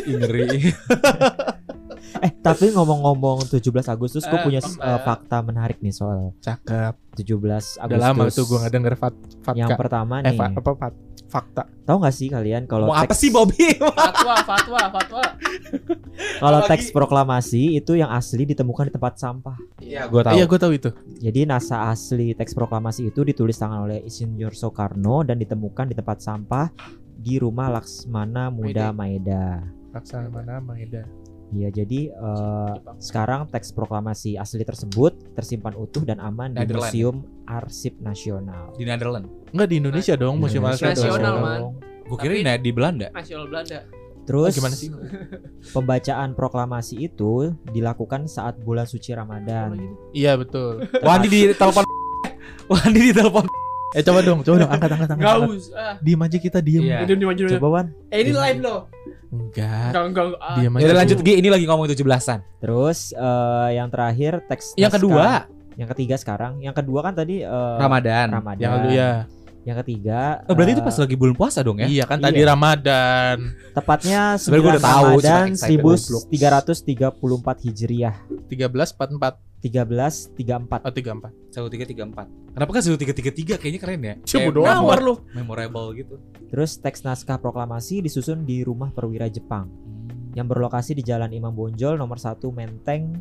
[0.01, 0.49] Ih, Ngeri.
[2.19, 4.81] Eh, tapi ngomong-ngomong 17 Agustus gue Eh, punya eh.
[4.81, 6.97] uh, fakta menarik nih soal Cakep.
[7.15, 7.23] 17
[7.77, 7.79] Agustus.
[7.79, 9.15] Udah lama tuh gua nggak denger fat,
[9.53, 9.77] Yang fatka.
[9.77, 10.35] pertama Eh, nih.
[10.35, 10.95] fa- apa fat,
[11.29, 11.69] fakta.
[11.85, 13.77] Tahu nggak sih kalian kalau Mau apa teks sih Bobby?
[14.01, 15.23] fatwa, fatwa, fatwa.
[16.41, 19.57] kalau teks proklamasi itu yang asli ditemukan di tempat sampah.
[19.79, 20.35] Iya, gua tahu.
[20.41, 20.91] Iya, gue tahu itu.
[21.21, 26.19] Jadi nasa asli teks proklamasi itu ditulis tangan oleh Insinyur Soekarno dan ditemukan di tempat
[26.25, 26.73] sampah
[27.19, 29.63] di rumah Laksmana Muda Maeda.
[29.93, 31.28] Laksamana Maeda.
[31.49, 36.93] Iya, jadi eh, sekarang teks proklamasi asli tersebut tersimpan utuh dan aman di Netherlands.
[36.93, 38.77] Museum Arsip Nasional.
[38.77, 39.33] Di Netherlands.
[39.49, 41.41] Enggak di Indonesia dong, museum Arsip Nasional, dong.
[41.41, 41.61] man.
[42.05, 43.07] Gua kira Tapi- di, di Belanda.
[43.11, 43.81] Nasional Belanda.
[44.25, 44.93] Terus Oh, gimana sih?
[45.75, 49.73] pembacaan proklamasi itu dilakukan saat bulan suci Ramadan.
[50.13, 50.85] Iya betul.
[51.01, 51.89] Wandi di telepon.
[52.69, 53.49] Wandi di telepon.
[53.97, 55.17] Eh coba dong, coba dong, angkat angkat angkat.
[55.17, 55.57] Enggak angkat.
[55.57, 55.93] usah.
[56.05, 56.83] Diem aja kita diem.
[56.85, 56.99] Iya.
[57.09, 57.53] Ini di maju dulu.
[57.57, 57.87] Coba Wan.
[58.13, 58.81] Eh ini live loh.
[59.29, 59.89] Enggak.
[59.89, 60.41] Enggak, enggak, enggak.
[60.61, 60.85] Diem aja.
[60.85, 61.19] Udah lanjut.
[61.25, 62.39] Gi, ini lagi ngomong 17-an.
[62.61, 65.49] Terus eh, yang terakhir teks Yang kedua,
[65.81, 68.29] yang ketiga sekarang, yang kedua kan tadi eh, Ramadan.
[68.29, 68.61] Ramadan.
[68.61, 69.13] Yang lalu ya.
[69.67, 71.89] Yang ketiga Oh, berarti itu eh, pas lagi bulan puasa dong ya?
[71.89, 72.25] Iya kan Iya.
[72.29, 73.37] tadi Ramadan.
[73.73, 75.81] tepatnya Sebenarnya gua 9 udah tahu, Ramadan cuma excited
[76.29, 78.17] 1334 Hijriah.
[78.49, 80.39] 1344 1334.
[80.81, 81.35] oh 34.
[81.51, 82.27] Satu tiga tiga empat.
[82.49, 83.55] Kenapa kan satu tiga tiga tiga?
[83.55, 84.15] Kayaknya keren ya.
[84.21, 84.79] Cuma Kayak doang.
[84.81, 85.15] memor- lu.
[85.33, 86.15] memorable gitu.
[86.47, 89.67] Terus teks naskah proklamasi disusun di rumah perwira Jepang
[90.33, 93.19] yang berlokasi di Jalan Imam Bonjol nomor 1 Menteng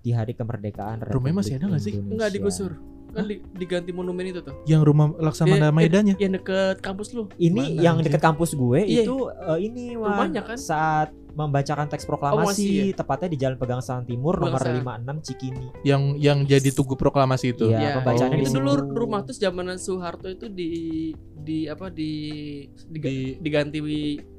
[0.00, 1.92] di hari kemerdekaan Rumahnya masih ada nggak sih?
[1.96, 2.72] Enggak digusur.
[3.08, 4.58] Kan di- diganti monumen itu tuh.
[4.64, 6.14] Yang rumah Laksamana Iya, Maidanya.
[6.18, 7.30] Yang deket kampus lu.
[7.36, 9.06] Ini Mana, yang dekat kampus gue Iya.
[9.06, 10.58] itu eh, ini Wan, Rumahnya kan?
[10.58, 15.02] saat membacakan teks proklamasi masih tepatnya di Jalan Pegangsaan Timur nomor Pegangsaan.
[15.04, 15.66] 56 Cikini.
[15.82, 17.66] Yang yang jadi tugu proklamasi itu.
[17.66, 18.40] Iya, Iya, pembacaannya Oh.
[18.40, 20.70] di itu dulu rumah terus zamanan Soeharto itu di
[21.36, 22.10] di apa di,
[22.88, 23.78] diga- Di- diganti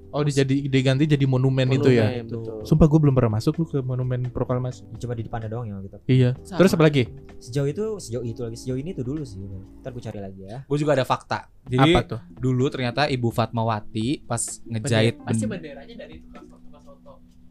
[0.09, 2.07] Oh dijadi diganti jadi monumen, itu ya.
[2.07, 2.63] monumen, betul.
[2.63, 4.87] Sumpah gue belum pernah masuk lu ke monumen proklamasi.
[4.95, 5.97] Coba di depannya doang ya gitu.
[6.07, 6.29] Iya.
[6.41, 6.55] Sama.
[6.55, 7.03] Terus apa lagi?
[7.35, 9.43] Sejauh itu sejauh itu lagi sejauh ini tuh dulu sih.
[9.83, 10.63] Ntar gue cari lagi ya.
[10.63, 11.51] Gue juga ada fakta.
[11.67, 12.19] Jadi apa tuh?
[12.31, 16.54] dulu ternyata Ibu Fatmawati pas ngejahit Pasti ben- benderanya dari tukang.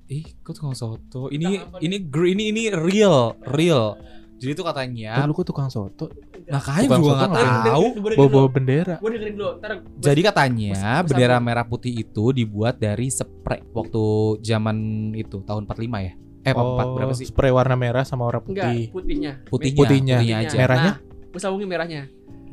[0.06, 1.28] Ih, kok tukang soto?
[1.28, 3.96] Ini Tukang ini gr- ini ini real, real.
[4.34, 6.10] Jadi itu katanya Dulu gue tukang soto,
[6.44, 7.84] makanya Tukang soto nggak tahu.
[8.12, 8.96] bawa-bawa bendera.
[8.98, 9.50] Gue dengerin dulu.
[9.56, 11.06] Ntar gua- Jadi katanya Bersama.
[11.06, 14.04] bendera merah putih itu dibuat dari spray waktu
[14.42, 14.76] zaman
[15.14, 16.12] itu tahun 45 ya.
[16.44, 17.24] Eh 44 berapa sih?
[17.24, 18.82] Oh, Spray warna merah sama warna enggak putih.
[18.92, 19.32] putihnya.
[19.46, 20.16] Putihnya, Putihnya.
[20.18, 20.56] putihnya aja.
[20.58, 20.92] Merahnya?
[20.92, 22.02] Nah, gue sambungin merahnya.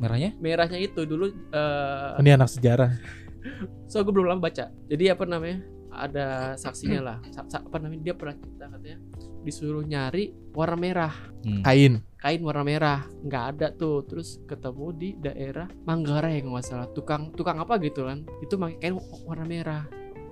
[0.00, 0.30] Merahnya?
[0.40, 2.90] Merahnya itu dulu eh Ini anak sejarah.
[3.90, 4.72] so gue belum lama baca.
[4.88, 5.60] Jadi apa namanya?
[5.92, 7.16] Ada saksinya lah.
[7.30, 8.10] Sa- sa- apa namanya?
[8.10, 8.98] Dia pernah cerita katanya
[9.42, 11.14] disuruh nyari warna merah.
[11.44, 11.62] Hmm.
[11.62, 11.94] Kain.
[12.22, 17.58] kain warna merah nggak ada tuh terus ketemu di daerah Manggarai nggak salah tukang tukang
[17.58, 18.94] apa gitu kan itu pakai kain
[19.26, 19.82] warna merah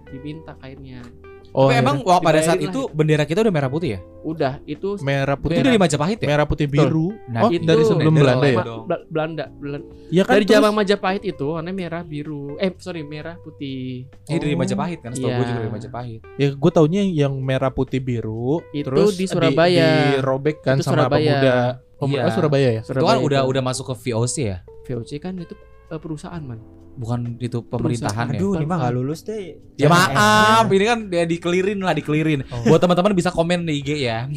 [0.07, 1.03] diminta kainnya
[1.51, 1.83] Oh, Tapi iya.
[1.83, 4.01] emang wah, pada saat itu bendera kita udah merah putih ya?
[4.21, 6.29] udah itu merah Itu putih dari Majapahit ya?
[6.29, 7.11] merah putih biru.
[7.27, 8.61] Nah, oh, itu dari sebelum Belanda ya?
[9.09, 9.87] Belanda, Belanda.
[10.07, 14.37] Iya kan dari terus- zaman Majapahit itu warna merah biru eh sorry merah putih Ini
[14.37, 14.59] dari Oh.
[14.59, 15.11] Majapahit kan?
[15.11, 15.49] Setahu gue Iya.
[15.49, 16.21] juga dari Majapahit.
[16.37, 19.89] Ya gue taunya yang merah putih biru Itu terus di Surabaya.
[20.15, 21.27] dirobek kan Itu sama Surabaya.
[21.33, 21.55] pemuda
[21.97, 22.23] pemuda Iya.
[22.23, 24.59] oh, Surabaya ya Itu kan udah udah masuk ke VOC ya?
[24.85, 25.55] VOC kan itu
[25.91, 26.61] eh, perusahaan man.
[27.01, 28.39] Bukan itu pemerintahan ya.
[28.39, 29.57] Aduh, ini mah nggak lulus deh.
[29.79, 32.45] Ya maaf, ini kan ya dikelirin lah, dikelirin.
[32.51, 32.75] Oh.
[32.75, 34.29] Buat teman-teman bisa komen di IG ya.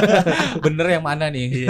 [0.64, 1.66] Bener yang mana nih?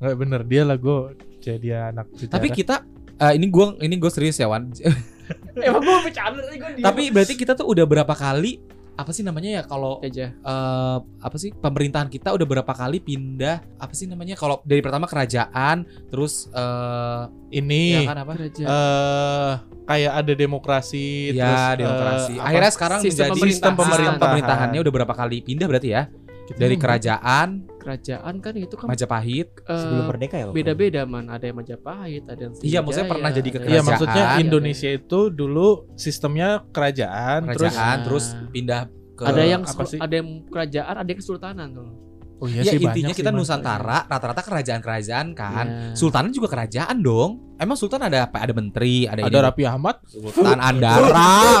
[0.00, 2.34] Nggak bener dia lah gue jadi anak sejarah.
[2.40, 2.74] Tapi kita
[3.20, 4.72] eh, ini gua ini gue serius ya Wan.
[5.60, 8.58] Emang gue bercanda tadi gue Tapi berarti kita tuh udah berapa kali
[9.00, 10.28] apa sih namanya ya kalau aja.
[10.28, 15.08] eh, apa sih pemerintahan kita udah berapa kali pindah apa sih namanya kalau dari pertama
[15.08, 19.52] kerajaan terus eh ini ya kan apa eh
[19.88, 23.50] kayak ada demokrasi terus, ya eh, demokrasi apa, akhirnya sekarang sistem menjadi pemerintahan.
[23.56, 24.20] sistem Pemerintahan.
[24.20, 26.02] pemerintahannya udah berapa kali pindah berarti ya
[26.46, 27.48] kita dari kerajaan
[27.80, 30.44] kerajaan kan itu kan Majapahit eh, Sebelum merdeka ya.
[30.48, 31.26] Beda-beda man.
[31.26, 34.38] Ada yang Majapahit, ada yang Iya, maksudnya pernah jadi ada ke Iya maksudnya kerajaan.
[34.38, 38.04] Indonesia itu dulu sistemnya kerajaan, terus kerajaan Nah.
[38.04, 38.80] terus pindah
[39.12, 39.98] ke ada yang apa sih?
[39.98, 41.88] ada yang kerajaan, ada yang kesultanan tuh.
[42.36, 43.36] oh iya ya sih intinya kita sih.
[43.36, 45.92] Nusantara rata-rata kerajaan-kerajaan kan Iya.
[45.92, 50.00] Sultan juga kerajaan dong emang Sultan ada apa ada menteri ada, ada ini Raffi Ahmad
[50.08, 51.36] Sultan Andara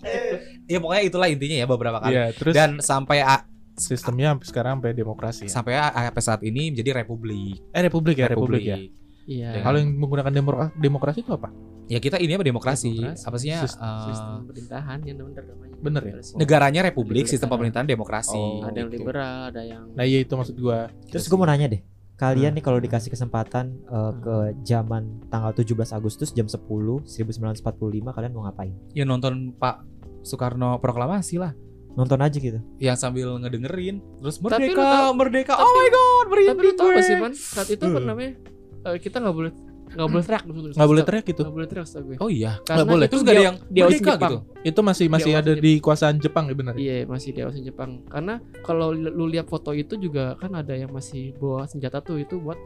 [0.70, 4.72] ya pokoknya itulah intinya ya beberapa kali Iya terus dan sampai a- sistemnya sampai sekarang
[4.76, 5.50] sampai demokrasi ya.
[5.50, 8.78] sampai a- sampai saat ini menjadi republik eh republik ya republik, ya
[9.22, 9.60] Iya.
[9.60, 11.50] kalau yang menggunakan demo- demokrasi itu apa
[11.86, 13.24] ya kita ini apa demokrasi, Demokrasi.
[13.24, 13.66] apa sih ya eh,
[14.04, 15.74] sistem pemerintahan yang benar namanya.
[15.76, 16.06] Bener ya?
[16.12, 16.32] Demokrasi.
[16.36, 17.32] negaranya republik Negara.
[17.32, 18.62] sistem pemerintahan demokrasi Oh.
[18.62, 18.96] Ada yang gitu.
[19.00, 21.82] liberal, ada yang nah iya itu maksud gua Terus gue mau nanya deh.
[22.14, 22.56] Kalian Hmm.
[22.56, 26.60] nih kalau dikasih kesempatan eh, ke zaman tanggal 17 Agustus jam 10
[27.02, 27.64] 1945
[28.08, 28.74] kalian mau ngapain?
[28.90, 31.52] ya nonton Pak Soekarno proklamasi lah
[31.90, 32.62] Nonton aja gitu.
[32.78, 36.62] yang sambil ngedengerin terus Tapi lu merdeka tahu- merdeka tapi- oh my god merinding Tapi
[36.62, 37.02] lu tau gak gue.
[37.02, 38.06] sih man saat itu apa Hmm.
[38.06, 38.32] namanya
[38.80, 39.52] eh, kita nggak boleh
[39.90, 40.58] nggak boleh teriak dulu.
[40.70, 42.16] nggak boleh teriak itu Nggak boleh teriak gue.
[42.16, 43.06] oh iya Karena boleh.
[43.10, 44.20] terus gak ada yang dia merdeka Jepang.
[44.22, 46.80] gitu itu masih masih ada di kuasaan Jepang ya benar ya?
[46.80, 50.88] Iya masih di awasin Jepang karena kalau lu lihat foto itu juga kan ada yang
[50.88, 52.56] masih bawa senjata tuh itu buat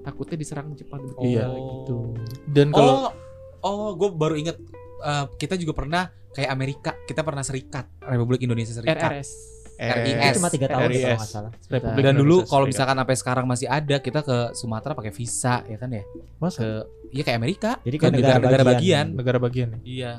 [0.00, 1.44] takutnya diserang Jepang juga Iya.
[1.52, 2.16] gitu.
[2.48, 3.12] dan kalau oh
[3.62, 4.56] oh gue baru inget
[5.02, 9.30] eh, kita juga pernah kayak Amerika kita pernah serikat Republik Indonesia Serikat RRS.
[9.82, 10.34] RIS.
[10.38, 11.02] Cuma tiga tahun RIS.
[11.02, 11.52] kalau nggak salah.
[11.68, 15.76] Republik dan dulu kalau misalkan sampai sekarang masih ada kita ke Sumatera pakai visa ya
[15.76, 16.02] kan ya
[16.38, 16.70] masa ke
[17.12, 18.78] iya kayak Amerika Jadi ke negara negara-negara bagian.
[18.78, 20.12] bagian negara bagian ya iya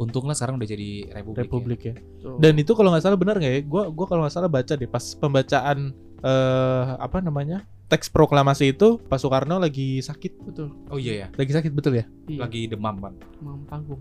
[0.00, 2.36] untunglah sekarang udah jadi republik, republik ya Tuh.
[2.40, 4.88] dan itu kalau nggak salah benar nggak ya gua gua kalau nggak salah baca deh
[4.88, 5.78] pas pembacaan
[6.20, 10.70] eh apa namanya teks proklamasi itu Pak Soekarno lagi sakit betul.
[10.86, 12.40] oh iya ya lagi sakit betul ya Iya.
[12.40, 13.98] lagi demam kan Demam panggung.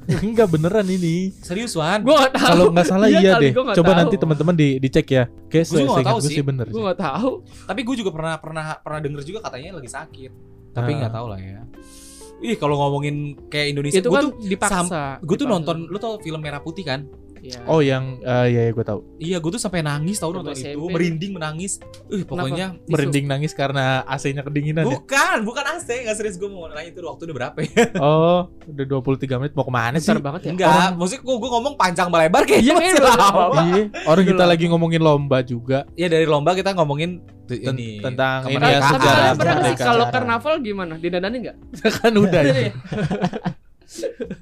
[0.26, 2.48] enggak beneran ini serius Wan Gue gak tahu.
[2.48, 3.98] kalau nggak salah Iya iya, deh gua nggak coba tahu.
[4.00, 6.34] nanti teman-teman di dicek ya kayak Gua juga nggak tahu gua sih.
[6.34, 6.86] sih bener Gue sih.
[6.88, 7.30] gak tahu.
[7.64, 10.30] tapi gue juga pernah pernah pernah denger juga katanya lagi sakit
[10.70, 10.96] tapi Ah.
[10.98, 11.60] nggak tahu lah ya
[12.40, 13.16] ih kalau ngomongin
[13.46, 15.02] kayak Indonesia Itu gue kan tuh dipaksa.
[15.20, 17.04] gue tuh nonton lu tau film merah putih kan
[17.40, 17.60] Iya.
[17.64, 20.76] oh yang eh, iya iya gue tahu iya gue tuh sampai nangis tau nonton SMP.
[20.76, 22.92] itu merinding menangis eh pokoknya Tisu.
[22.92, 27.00] merinding nangis karena AC-nya kedinginan ya bukan bukan AC nggak serius gue mau nanya itu
[27.00, 30.50] waktu udah berapa ya oh udah 23 menit mau ke mana sih Besar banget ya.
[30.52, 33.40] enggak maksudnya gue gue ngomong panjang melebar kayak Iya, masih iya, lama.
[33.48, 33.62] lama.
[33.64, 38.62] Iya, orang kita lagi ngomongin lomba juga ya dari lomba kita ngomongin ini tentang ini
[38.62, 40.94] ya tapi sejarah pernah sih kalau karnaval gimana?
[40.94, 41.56] Didadanin nggak?
[41.98, 42.72] kan udah Iya, iya.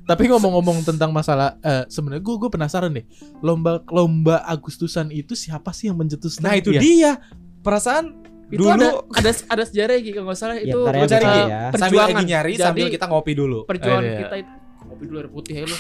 [0.05, 3.05] Tapi ngomong-ngomong tentang masalah eh, sebenarnya gue gue penasaran nih
[3.39, 6.43] lomba lomba Agustusan itu siapa sih yang mencetuskan?
[6.43, 7.11] nah itu Ya, dia
[7.59, 8.13] perasaan
[8.47, 11.25] Itu dulu ada ada ada sejarah ya, kalau nggak salah Ya, itu ya, Gua cari,
[11.25, 11.41] Ki.
[11.43, 11.61] ya.
[11.71, 12.09] sambil perjuangan.
[12.11, 14.21] lagi nyari Jadi, sambil kita ngopi dulu perjuangan Eh, iya.
[14.21, 15.79] kita itu kopi dulu air putih ya lo.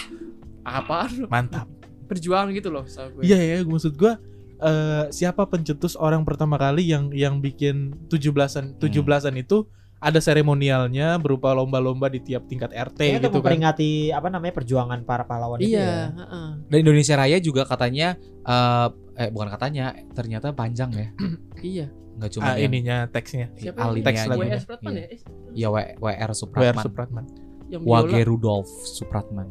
[0.63, 1.27] Apaan lo?
[1.29, 1.67] Mantap.
[2.05, 3.23] Perjuangan gitu loh, sama gue.
[3.23, 4.13] Iya ya, maksud gue
[4.59, 7.77] eh, siapa pencetus orang pertama kali yang yang bikin
[8.07, 9.65] 17-an 17-an itu
[9.99, 13.39] ada seremonialnya berupa lomba-lomba di tiap tingkat RT Kayaknya gitu untuk kan.
[13.43, 16.03] memperingati apa namanya perjuangan para pahlawan itu Iya, ya.
[16.15, 16.49] heeh.
[16.67, 21.09] dan Indonesia Raya juga katanya eh eh bukan katanya ternyata panjang ya
[21.75, 21.87] Iya.
[22.15, 23.47] nggak cuma Ah, yang ininya teksnya.
[23.55, 24.55] Siapa alinea Teks lagunya.
[24.55, 24.99] WS Pratman Iya.
[24.99, 25.07] ya?
[25.07, 25.19] Eh,
[25.55, 27.25] ya W, WR WR Supratman Supratman.
[27.69, 28.21] Yang Wage.
[28.25, 29.49] Rudolf Supratman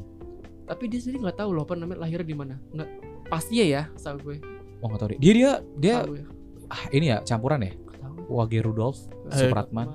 [0.63, 2.55] Tapi dia sendiri nggak tahu loh apa namanya lahirnya di mana.
[2.69, 2.89] Nggak
[3.27, 4.39] pasti ya ya, sama gue.
[4.77, 6.23] oh nggak tahu deh dia dia dia ya.
[6.67, 8.15] ah, ini ya campuran ya Nggak tahu.
[8.29, 9.88] Wage Rudolf Eh, Supratman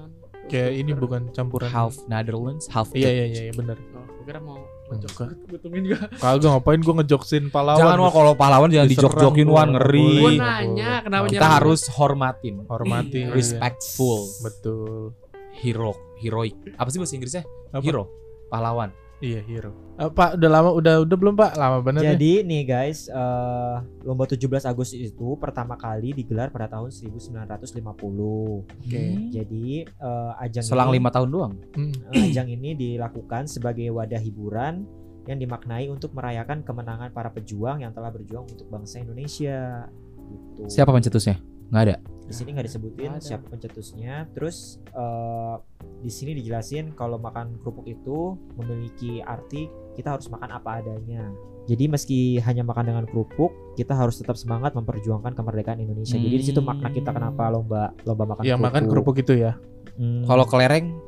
[0.44, 1.68] Kayak ini bukan campuran.
[1.68, 3.78] half Netherlands half Iya iya iya iya, benar.
[3.92, 5.32] Oh, gue kira mau Enggak.
[5.50, 6.04] Gutungin juga.
[6.12, 7.80] Kagak ngapain gue ngejoksin pahlawan.
[7.80, 10.12] jangan wah kalau pahlawan jangan dijok-jokin wan ngeri.
[10.18, 13.32] Gue nanya kenapa kita harus hormatin hormati Iya.
[13.32, 15.16] respectful Betul.
[15.54, 17.80] hero heroic apa sih bahasa Inggrisnya Apa?
[17.80, 18.04] hero
[18.48, 18.88] pahlawan
[19.22, 19.70] Iya hero.
[19.94, 21.54] Eh, Pak udah lama udah udah belum Pak?
[21.54, 22.10] Lama banget ya.
[22.12, 24.34] Jadi nih guys, eh, lomba 17
[24.66, 28.66] Agustus itu pertama kali digelar pada tahun 1950.
[28.66, 29.02] Oke.
[29.30, 31.94] Jadi eh, ajang selang ini, lima tahun doang Hmm.
[32.12, 34.84] ajang ini dilakukan sebagai wadah hiburan
[35.24, 39.86] yang dimaknai untuk merayakan kemenangan para pejuang yang telah berjuang untuk bangsa Indonesia.
[40.24, 40.64] Gitu.
[40.66, 41.36] siapa pencetusnya
[41.68, 43.20] nggak ada Di sini nggak disebutin ada.
[43.20, 44.24] siapa pencetusnya.
[44.32, 45.54] Terus eh,
[46.02, 51.30] di sini dijelasin kalau makan kerupuk itu memiliki arti kita harus makan apa adanya.
[51.70, 56.18] Jadi meski hanya makan dengan kerupuk, kita harus tetap semangat memperjuangkan kemerdekaan Indonesia.
[56.18, 58.66] Jadi di situ makna kita kenapa lomba lomba makan kerupuk.
[58.66, 59.54] makan kerupuk itu ya.
[59.94, 60.26] Hmm.
[60.26, 60.98] Kalau kelereng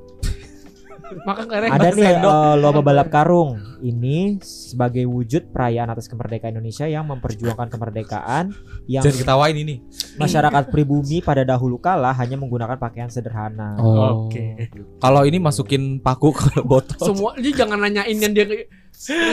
[1.68, 3.60] Ada nih eh, lomba balap karung.
[3.84, 8.56] Ini sebagai wujud perayaan atas kemerdekaan Indonesia yang memperjuangkan kemerdekaan
[8.88, 9.84] yang jangan ketawain ini.
[10.16, 13.76] masyarakat pribumi pada dahulu kala hanya menggunakan pakaian sederhana.
[13.76, 14.26] Oh.
[14.26, 14.70] Oke.
[14.98, 17.04] Kalau ini masukin paku ke botol.
[17.04, 18.46] Semua dia jangan nanyain yang dia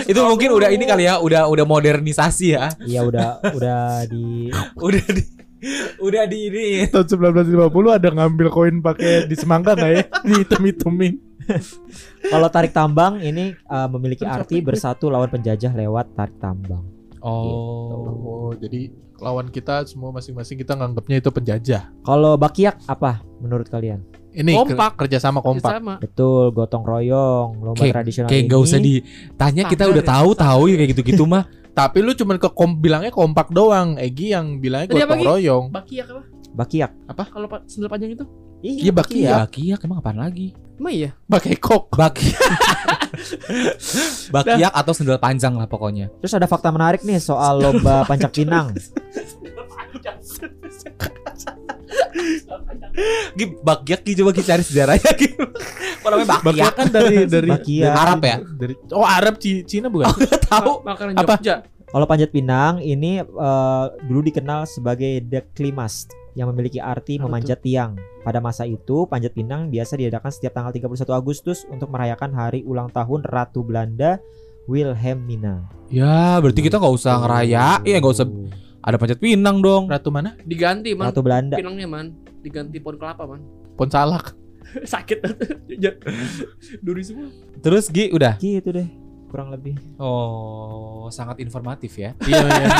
[0.10, 2.74] itu mungkin udah ini kali ya, udah udah modernisasi ya.
[2.82, 4.50] Iya udah udah di
[4.90, 5.24] Udah di
[6.02, 6.68] udah di ini.
[6.90, 10.04] Tahun 1950 ada ngambil koin pakai di semangka nggak ya?
[10.28, 11.31] Dihitung-hitungin.
[12.34, 16.84] kalau tarik tambang ini eh, memiliki arti bersatu lawan penjajah lewat tarik tambang.
[17.22, 18.50] Oh.
[18.50, 18.90] Oh, jadi
[19.22, 21.94] lawan kita semua masing-masing kita nganggapnya itu penjajah.
[22.02, 24.02] Kalau bakiak apa menurut kalian?
[24.32, 24.96] Ini Kompak.
[24.96, 25.70] ker- kerjasama kompak.
[25.70, 26.00] sama.
[26.00, 28.48] Betul, gotong royong, lomba Kayak- tradisional Kayak ini.
[28.48, 31.44] nggak usah ditanya kita udah tahu tahu ya kayak gitu-gitu mah.
[31.78, 33.96] Tapi lu cuman ke kom bilangnya kompak doang.
[33.96, 35.66] Egi yang bilangnya Tadi apa, gotong royong.
[35.72, 36.24] Bakiak apa?
[36.52, 36.92] Bakiak.
[37.32, 38.26] Kalau pa- sendal panjang itu?
[38.62, 39.58] Iya, bakiak.
[39.58, 40.54] Ya, emang apaan lagi?
[40.78, 41.10] Emang iya.
[41.26, 41.90] Pakai kok.
[41.94, 42.38] Bakiak.
[44.34, 46.10] Bakiak atau sendal panjang lah pokoknya.
[46.22, 48.72] Terus ada fakta menarik nih soal lomba pancak pinang.
[53.32, 55.30] Gi, bakiak Gi, coba kita cari sejarahnya Gi.
[56.02, 56.74] Kok namanya Bakiak bakiak?
[56.76, 57.94] kan dari dari Bakiak.
[57.96, 58.38] Arab ya?
[58.42, 60.12] Dari oh Arab Ci- Cina bukan?
[60.48, 60.84] Tahu.
[60.84, 61.36] Makanan Apa?
[61.40, 61.56] Jogja.
[61.92, 67.60] Kalau panjat pinang ini eh, dulu dikenal sebagai the klimas yang memiliki arti Apa memanjat
[67.60, 68.00] tiang.
[68.22, 72.88] Pada masa itu, panjat pinang biasa diadakan setiap tanggal 31 Agustus untuk merayakan hari ulang
[72.94, 74.22] tahun Ratu Belanda
[74.70, 75.68] Wilhelmina.
[75.90, 78.28] Ya, berarti kita nggak usah ngerayain, ya nggak usah
[78.82, 79.86] ada panjat pinang dong.
[79.90, 80.34] Ratu mana?
[80.42, 81.14] Diganti man.
[81.14, 81.56] Ratu Belanda.
[81.58, 82.18] Pinangnya man.
[82.42, 83.42] Diganti pohon kelapa man.
[83.78, 84.34] Pon salak.
[84.86, 85.20] Sakit.
[85.82, 85.98] Ya,
[86.78, 87.34] Duri semua.
[87.58, 88.38] Terus Gi udah.
[88.38, 88.86] Gitu deh,
[89.32, 89.80] kurang lebih.
[89.96, 92.12] Oh, sangat informatif ya.
[92.22, 92.68] Iya iya.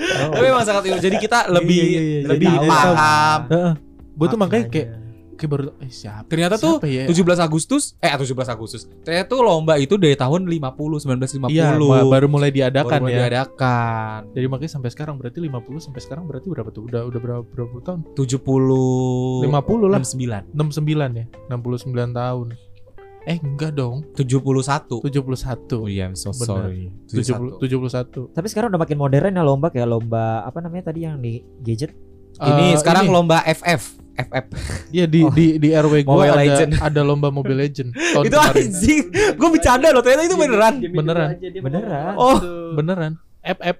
[0.00, 0.32] Oh.
[0.36, 2.28] Tapi memang sangat jadi kita lebih Iya, iya, iya.
[2.28, 3.40] lebih Jadi paham.
[3.48, 3.72] Heeh.
[4.16, 4.88] Gue tuh makanya kayak
[5.32, 6.28] kayak baru eh siapa?
[6.28, 7.04] Ternyata tuh Siapa ya?
[7.08, 8.82] 17 Agustus eh 17 Agustus.
[9.00, 11.00] Ternyata tuh lomba itu dari tahun 50
[11.48, 11.48] 1950.
[11.48, 13.18] Iya, baru mulai Baru diadakan mulai ya.
[13.24, 14.18] diadakan.
[14.36, 16.82] Jadi makanya sampai sekarang berarti 50 sampai sekarang berarti berapa tuh?
[16.84, 18.00] Udah udah berapa berapa puluh tahun?
[18.12, 20.00] 70 50 lah.
[20.04, 21.26] 69 69 ya.
[21.48, 22.46] 69 tahun.
[23.22, 24.00] Eh enggak dong.
[24.14, 25.04] 71.
[25.04, 25.76] 71.
[25.76, 26.88] Oh iya, I'm so sorry.
[27.06, 28.32] 70 71.
[28.32, 31.92] Tapi sekarang udah makin modern ya lomba kayak lomba apa namanya tadi yang di gadget?
[32.36, 33.12] Ini Eh, sekarang ini.
[33.12, 34.00] lomba FF.
[34.12, 34.46] FF.
[34.90, 35.28] Iya di Oh.
[35.30, 36.70] di di RW gue Mobile ada Legend.
[36.78, 37.88] ada lomba Mobile Legend.
[38.14, 39.02] Tahun itu anjing.
[39.34, 40.74] Gue bercanda loh, ternyata itu beneran.
[40.80, 41.28] Beneran.
[41.58, 42.14] Beneran.
[42.16, 42.36] Oh.
[42.72, 43.12] Beneran.
[43.42, 43.76] FF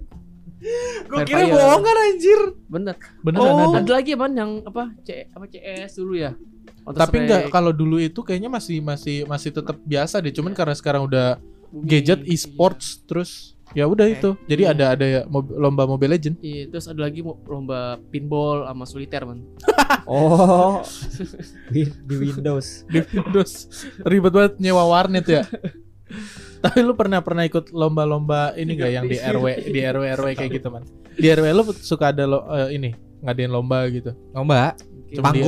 [1.07, 2.41] Gue kira bohongan anjir.
[2.67, 2.95] Bener.
[3.21, 3.73] beneran Oh.
[3.73, 3.81] ada.
[3.81, 4.93] Ada lagi man yang apa?
[5.03, 6.37] C apa CS dulu ya?
[6.83, 10.31] Tapi enggak kalau dulu itu kayaknya masih masih masih tetap biasa deh.
[10.31, 11.39] Cuman karena sekarang udah
[11.69, 11.87] Bumi.
[11.87, 14.17] gadget e-sports terus ya udah Oke.
[14.17, 14.31] itu.
[14.47, 14.73] Jadi Iya.
[14.75, 16.37] ada ada ya mob- lomba Mobile Legend.
[16.41, 17.79] Iya, terus ada lagi lomba
[18.11, 19.41] pinball sama soliter man.
[20.07, 20.83] Oh.
[21.75, 22.87] di, di Windows.
[22.87, 23.67] di Windows.
[24.03, 25.43] Ribet banget nyewa warnet ya.
[26.65, 30.51] Tapi lu pernah pernah ikut lomba-lomba ini gak yang di RW di RW RW kayak
[30.53, 30.83] gitu man?
[31.15, 32.91] Di RW lu suka ada lo, eh, ini
[33.21, 34.11] ngadain lomba gitu.
[34.31, 34.75] Lomba
[35.09, 35.47] Cuma dia-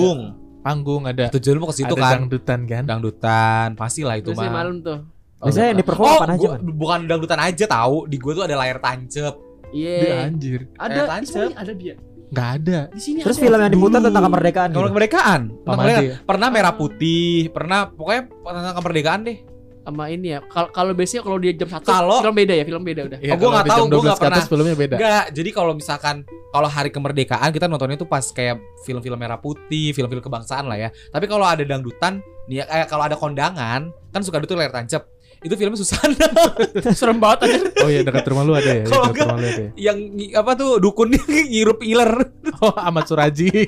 [0.63, 1.03] panggung.
[1.05, 1.29] Ada.
[1.31, 2.13] Tujuan mau ke situ kan.
[2.17, 2.83] dangdutan kan?
[2.87, 4.49] Dangdutan, pasti lah itu mah.
[4.49, 4.99] malam tuh.
[5.39, 8.07] Biasanya yang di perform Oh, apaan aja, gua- bukan dangdutan aja tahu.
[8.07, 9.35] Di gua tuh ada layar tancep.
[9.73, 10.29] Iya.
[10.29, 10.69] anjir.
[10.77, 11.27] Ada, tancap.
[11.27, 11.95] sini ada dia.
[12.33, 12.79] Nggak ada.
[12.89, 13.43] Di sini Terus ada.
[13.43, 14.07] film yang diputar Dulu.
[14.07, 14.91] tentang kemerdekaan Kalau gitu.
[14.91, 16.05] kemerdekaan, tentang Sama kemerdekaan.
[16.05, 16.15] dia.
[16.23, 19.39] pernah merah putih, pernah pokoknya tentang kemerdekaan deh.
[19.83, 20.41] Sama ini ya.
[20.45, 23.19] Kalau kalau biasanya kalau dia jam 1 Kalau- film beda ya, film beda udah.
[23.19, 24.45] Iya, Oh, gua kalau nggak tahu, 12 nggak pernah.
[24.45, 24.97] filmnya beda.
[24.97, 26.17] Enggak, jadi kalau misalkan
[26.49, 30.89] kalau hari kemerdekaan kita nontonnya tuh pas kayak film-film merah putih, film-film kebangsaan lah ya.
[31.09, 35.09] Tapi kalau ada dangdutan, nih ya, kayak kalau ada kondangan, kan suka tuh layar tancap.
[35.41, 36.15] Itu filmnya Susana
[36.95, 37.59] Serem banget aja.
[37.83, 38.87] Oh iya dekat rumah lu ada ya?
[38.87, 39.71] Kalau Dekat nggak- rumah lu ada ya?
[39.75, 39.99] yang
[40.39, 41.19] apa tuh dukunnya
[41.51, 42.13] ngirup iler.
[42.61, 43.67] Oh Ahmad Suraji.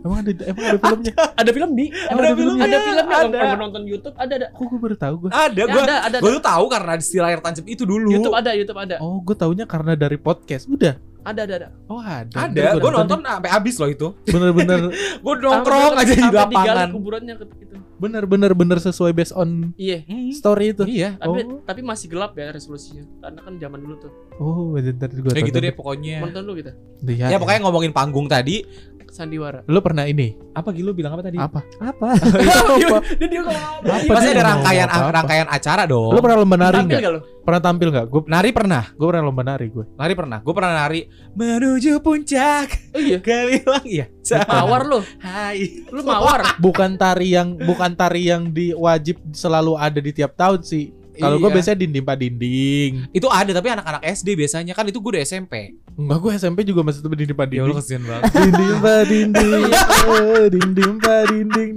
[0.00, 1.12] Emang ada emang ada filmnya?
[1.40, 3.38] ada film di Ada filmnya, ada filmnya ada.
[3.38, 5.30] kalau nonton YouTube ada ada Kok gue baru tahu gue?
[5.30, 6.36] Ada, Ya, gua ada ada, gua ada.
[6.36, 8.08] tuh tahu karena di layar tancap itu dulu.
[8.10, 10.64] YouTube ada YouTube ada Oh gue taunya karena dari podcast.
[10.66, 10.96] Udah.
[11.20, 12.32] ada ada ada Oh ada.
[12.48, 14.08] Ada, gua nonton sampai habis loh itu.
[14.24, 14.88] Bener-bener
[15.22, 16.88] Gua nongkrong aja di lapangan.
[16.90, 20.00] kuburannya ke- gitu bener-bener bener sesuai based on iya
[20.32, 20.88] story itu.
[20.88, 21.20] Iya.
[21.20, 21.60] tapi Oh.
[21.60, 25.58] tapi masih gelap ya resolusinya karena kan zaman dulu tuh Oh bentar gue Kayak gitu
[25.60, 26.24] deh pokoknya.
[26.24, 26.72] nonton dulu kita
[27.04, 28.64] Lihat, Ya pokoknya ngomongin panggung tadi
[29.10, 29.60] sandiwara.
[29.66, 30.38] Lu pernah ini?
[30.54, 31.36] Apa Gilu bilang apa tadi?
[31.38, 31.60] Apa?
[31.82, 32.08] Apa?
[32.80, 32.98] apa?
[33.18, 33.90] Dia dia ngomong apa?
[33.90, 35.10] Apa Pasti ada rangkaian apa-apa?
[35.20, 36.10] rangkaian acara dong.
[36.14, 37.00] Lu pernah lomba nari Tampil nggak?
[37.02, 37.20] nggak lu?
[37.40, 38.06] Pernah tampil nggak?
[38.06, 38.82] Gue nari pernah?
[38.94, 39.84] gue pernah lomba nari gue.
[39.98, 40.38] Nari pernah.
[40.44, 41.00] Gue pernah nari
[41.34, 42.68] menuju puncak.
[42.94, 43.18] Oh iya.
[43.18, 44.06] Gemilang iya.
[44.46, 45.00] Mawar lu.
[45.18, 45.86] Hai.
[45.90, 46.58] Lu mawar.
[46.62, 50.99] Bukan tari yang bukan tari yang diwajib selalu ada di tiap tahun sih.
[51.20, 51.56] Kalau gue Iya.
[51.56, 52.90] biasanya dinding pak dinding.
[53.12, 55.76] Itu ada tapi anak-anak SD biasanya kan itu gue udah SMP.
[55.94, 57.76] Enggak gue SMP juga masih tetap dinding pak Ya dinding.
[57.76, 58.22] kesian banget.
[58.32, 59.62] dinding pak dinding,
[60.08, 61.68] oh, dinding pak dinding.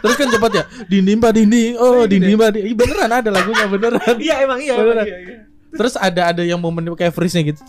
[0.00, 2.74] Terus kan cepat ya, dinding pak dinding, oh dinding pak dinding.
[2.74, 4.14] Beneran ada lagunya beneran.
[4.16, 4.74] Iya emang iya.
[4.74, 5.04] Beneran.
[5.04, 5.38] emang iya, iya.
[5.70, 7.62] Terus ada ada yang momen kayak freeze-nya gitu,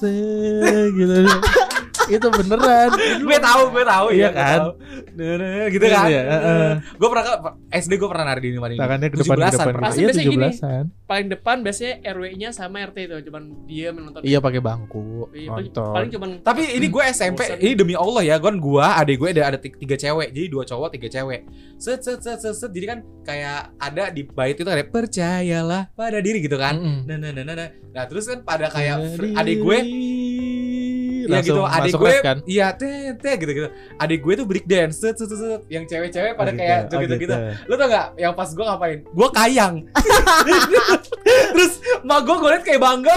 [0.97, 1.21] gitu.
[2.11, 2.89] Itu beneran.
[3.21, 4.59] gue tahu, gue tahu Iya gue kan?
[4.59, 4.71] tahu.
[5.67, 6.05] Gitu kan.
[6.07, 6.69] Iya, heeh.
[6.95, 7.23] Gue pernah
[7.69, 8.79] SD gue pernah nari di mana ini.
[8.79, 9.67] Tangannya ke depan ke 17-an depan.
[9.71, 9.87] pernah.
[9.87, 10.45] Pasti Iya biasanya gini.
[10.49, 10.83] 17-an.
[11.01, 14.19] Paling depan biasanya RW-nya sama RT itu cuman dia menonton.
[14.21, 15.91] Iya pakai bangku, Iya, paling- nonton.
[15.91, 19.43] Paling cuman Tapi ini gue SMP, ini demi Allah ya, gue gua, adik gue ada
[19.45, 21.43] ada ti- tiga cewek, jadi dua cowok tiga cewek.
[21.75, 22.69] Set set set set, set.
[22.69, 26.77] jadi kan kayak ada di bait itu ada percayalah pada diri gitu kan.
[27.03, 27.69] Nah, nah, nah, nah, nah.
[27.91, 29.03] Nah, terus kan pada kayak
[29.35, 29.77] adik gue
[31.27, 32.37] Iya gitu, adik gue kan.
[32.47, 33.69] Iya, teh teh gitu gitu.
[33.99, 35.61] Adik gue tuh break dance, set set set.
[35.67, 37.35] Yang cewek-cewek pada Oh, kayak gitu, oh, gitu gitu.
[37.35, 37.35] gitu.
[37.69, 38.99] Lu tau gak yang pas gue ngapain?
[39.05, 39.75] Gue kayang.
[41.53, 43.15] Terus mak gue gue liat kayak bangga,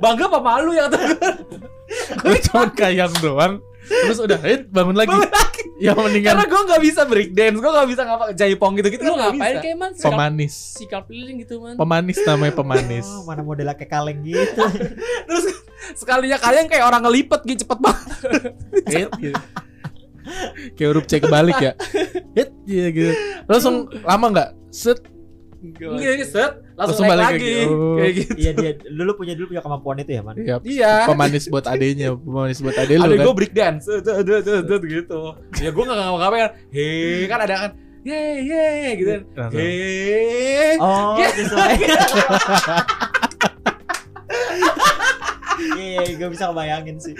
[0.00, 2.38] bangga apa malu ya gue.
[2.48, 3.60] Cuma kayang doang.
[3.84, 5.12] Terus udah, hit bangun lagi.
[5.12, 5.62] Bangun lagi.
[5.74, 9.02] Ya mendingan Karena gue gak bisa break dance, gue gak bisa ngapa jaipong gitu gitu.
[9.10, 10.54] lu ngapain kayak man sikap, pemanis.
[10.78, 11.74] sikap keliling gitu man.
[11.74, 13.06] Pemanis namanya pemanis.
[13.10, 14.62] Oh, mana modelnya kayak kaleng gitu.
[15.28, 15.44] Terus
[15.98, 18.06] sekalinya kalian kayak orang ngelipet gitu cepet banget.
[18.94, 19.40] Hit gitu.
[20.78, 21.72] Kayak huruf C kebalik ya.
[22.32, 23.12] Hit gitu, gitu.
[23.50, 24.50] Langsung lama nggak?
[24.72, 25.13] Set.
[25.64, 27.40] Gini set, langsung, Langsung naik balik lagi.
[27.40, 27.64] lagi.
[27.66, 27.96] Oh.
[27.96, 28.32] Kayak gitu.
[28.34, 30.34] Iya dia dulu punya dulu punya kemampuan itu ya, Man.
[30.36, 30.56] Iya.
[30.60, 30.92] Iya.
[31.06, 33.24] Pemanis buat adenya, pemanis buat ade lu kan.
[33.24, 35.20] gue break dance, gitu.
[35.56, 36.52] Ya gue gak ngapa-ngapain kan.
[36.68, 37.70] Hei, kan ada kan.
[38.04, 39.48] Yeay, yeay, gitu kan.
[39.50, 40.76] Hei.
[40.76, 41.28] Oh, Iya.
[41.32, 41.74] sesuai.
[45.74, 47.14] Iya, gue bisa kebayangin sih.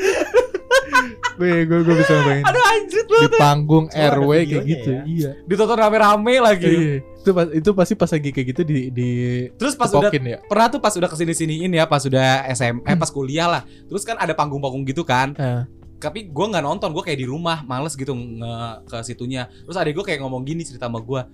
[1.34, 2.44] Gue gue gue bisa bayangin.
[2.44, 3.38] Aduh anjir Di banget.
[3.38, 4.90] panggung RW kayak gitu.
[4.90, 5.02] ya?
[5.06, 5.30] Iya.
[5.46, 6.66] Ditonton rame-rame lagi.
[6.66, 6.96] Iya.
[7.24, 9.10] Itu itu pasti pas lagi kayak gitu di di
[9.56, 10.44] Terus pas udah ya.
[10.44, 13.62] pernah tuh pas udah ke sini-siniin ya, pas udah SM, eh pas kuliah lah.
[13.88, 15.32] Terus kan ada panggung-panggung gitu kan.
[15.40, 15.64] Eh.
[15.96, 19.48] Tapi gue nggak nonton, gue kayak di rumah, males gitu nge ke situnya.
[19.64, 21.24] Terus adek gue kayak ngomong gini cerita sama gue,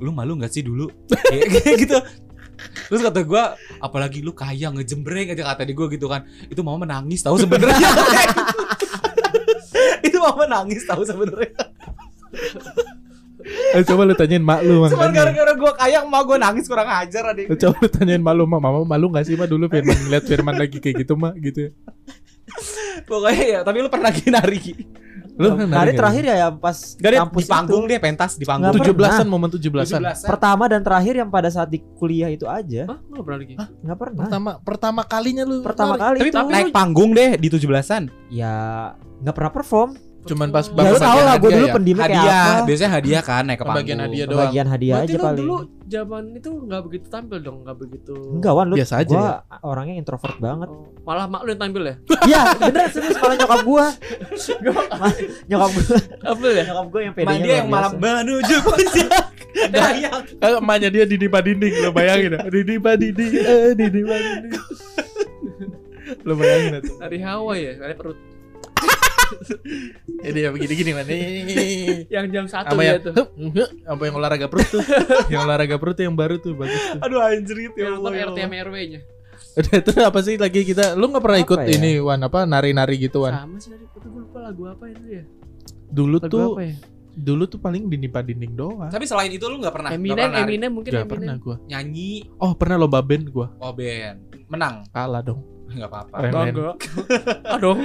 [0.00, 0.88] lu malu nggak sih dulu?
[1.28, 2.00] kayak gitu.
[2.88, 3.42] Terus kata gue,
[3.84, 6.24] apalagi lu kaya ngejembreng aja kata di gue gitu kan.
[6.48, 7.84] Itu mau menangis tahu sebenarnya.
[10.06, 11.52] itu mau menangis tahu sebenarnya.
[13.48, 15.16] Eh, coba lu tanyain mak lu Cuman makanya.
[15.24, 17.46] gara-gara gue kaya, mau gue nangis kurang ajar adek.
[17.46, 20.24] Lu Coba lu tanyain mak lu, mak, mama malu gak sih mak dulu Firman ngeliat
[20.24, 21.72] Firman lagi kayak gitu mak gitu.
[23.04, 24.60] Pokoknya ya, tapi lu pernah lagi nari.
[25.38, 25.94] Lu nari nggak?
[25.94, 27.90] terakhir ya yang pas Gak kampus di panggung itu.
[27.94, 28.74] deh pentas di panggung.
[28.74, 28.90] Pernah.
[28.90, 30.02] 17-an momen 17-an.
[30.02, 30.26] 17-an.
[30.26, 32.90] Pertama dan terakhir yang pada saat di kuliah itu aja.
[32.90, 33.54] Hah, lu pernah lagi?
[33.54, 34.22] Nggak pernah.
[34.26, 35.62] Pertama pertama kalinya lu.
[35.62, 36.18] Pertama nari.
[36.18, 36.50] kali Tapi itu.
[36.50, 38.02] naik panggung deh di 17-an.
[38.34, 38.54] Ya
[39.22, 39.90] nggak pernah perform.
[40.28, 41.72] Cuman pas Ya lu tau bagian lah gue dulu ya?
[41.72, 42.64] pendiam kayak Hadiah, apa.
[42.64, 43.72] biasanya hadiah kan naik ke panggung.
[43.74, 44.40] Pembagian hadiah doang.
[44.42, 45.40] Bagian hadiah Berarti aja lu paling.
[45.40, 48.14] dulu zaman itu nggak begitu tampil dong, nggak begitu.
[48.30, 49.56] Enggak wan lu Biasa aja gua ya?
[49.62, 50.68] orangnya introvert banget.
[50.68, 51.94] Oh, malah mak lu yang tampil ya?
[52.24, 53.84] Iya, bener serius malah nyokap gua.
[55.48, 55.84] Nyokap gua,
[56.18, 56.64] Tampil ya?
[56.66, 59.10] nyokap gua yang pedenya dia yang malam menuju puncak.
[59.48, 60.22] Dayang.
[60.36, 62.40] Kalau emaknya dia dinding pak dinding lo bayangin ya.
[62.46, 64.52] Dinding pak dinding, eh dinding pak dinding.
[66.20, 66.92] lo bayangin itu.
[66.94, 68.18] Dari Hawaii ya, dari perut.
[70.18, 71.04] Ini ya begini-gini man.
[71.06, 72.06] Nih.
[72.08, 73.12] Yang jam satu ya yang tuh.
[73.14, 73.28] hup,
[73.84, 74.82] apa yang olahraga perut tuh.
[75.32, 77.00] yang olahraga perut tuh yang baru tuh bagus tuh.
[77.04, 78.28] Aduh anjir ya Yang nonton Allah.
[78.32, 79.00] RT sama RW-nya.
[79.58, 81.68] Udah itu apa sih lagi kita lu nggak pernah Apa ikut ya?
[81.78, 83.34] ini Wan apa nari-nari gitu Wan.
[83.34, 85.22] Sama sih dari tapi gue lupa lagu apa itu ya.
[85.88, 86.74] Dulu Lagu tuh apa ya?
[87.18, 88.88] Dulu tuh paling dinding dinding doang.
[88.88, 90.46] Tapi selain itu lu gak pernah nggak Eminem, pernah nari?
[90.46, 91.12] Eminem mungkin Gak Eminem.
[91.18, 91.56] pernah gua.
[91.66, 94.16] nyanyi Oh pernah lomba band gua oh band
[94.48, 95.40] menang kalah dong.
[95.68, 96.16] nggak apa-apa.
[96.24, 96.76] Enggak.
[97.60, 97.76] Aduh.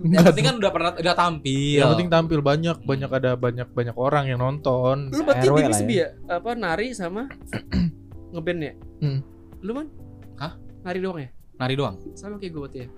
[0.00, 1.76] Yang penting kan udah pernah udah tampil.
[1.76, 5.12] Yang penting tampil banyak banyak ada banyak banyak orang yang nonton.
[5.12, 6.08] Lu berarti RW di lah Bisbi ya.
[6.08, 6.40] ya?
[6.40, 7.28] Apa nari sama
[8.32, 8.72] ngeband ya?
[9.04, 9.20] Hmm.
[9.60, 9.92] Lu man?
[10.40, 10.56] Hah?
[10.88, 11.28] Nari doang ya?
[11.58, 11.98] nari doang.
[12.14, 12.88] Sama kayak gue berarti ya?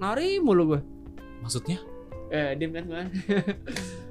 [0.00, 0.80] Nari mulu gue.
[1.44, 1.78] Maksudnya?
[2.32, 2.98] Eh, diem kan gue.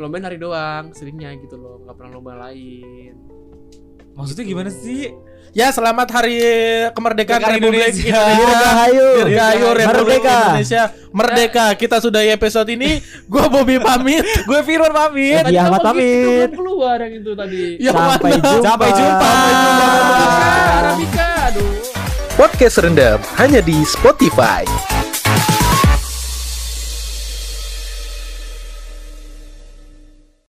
[0.00, 3.12] lomba nari doang, seringnya gitu loh, nggak pernah lomba lain.
[4.16, 5.12] Maksudnya gimana sih?
[5.50, 6.38] Ya selamat hari
[6.94, 8.06] kemerdekaan Kemerdekaan Republik Indonesia.
[8.06, 8.38] Indonesia.
[8.38, 9.08] Dirgahayu.
[9.18, 10.38] Dirgahayu Republik Merdeka.
[10.38, 11.66] Indonesia Merdeka.
[11.74, 13.02] Kita sudah episode ini.
[13.26, 14.22] Gua Bobby pamit.
[14.48, 15.42] Gue Firman pamit.
[15.42, 16.48] Tadi Ahmad gitu, pamit.
[16.54, 17.62] keluar yang itu tadi.
[17.82, 18.62] Yang Sampai jumpa.
[18.62, 19.30] Sampai jumpa.
[19.34, 20.40] Sampai jumpa.
[20.70, 21.70] Arabika, aduh.
[22.38, 24.62] Podcast Rendam hanya di Spotify.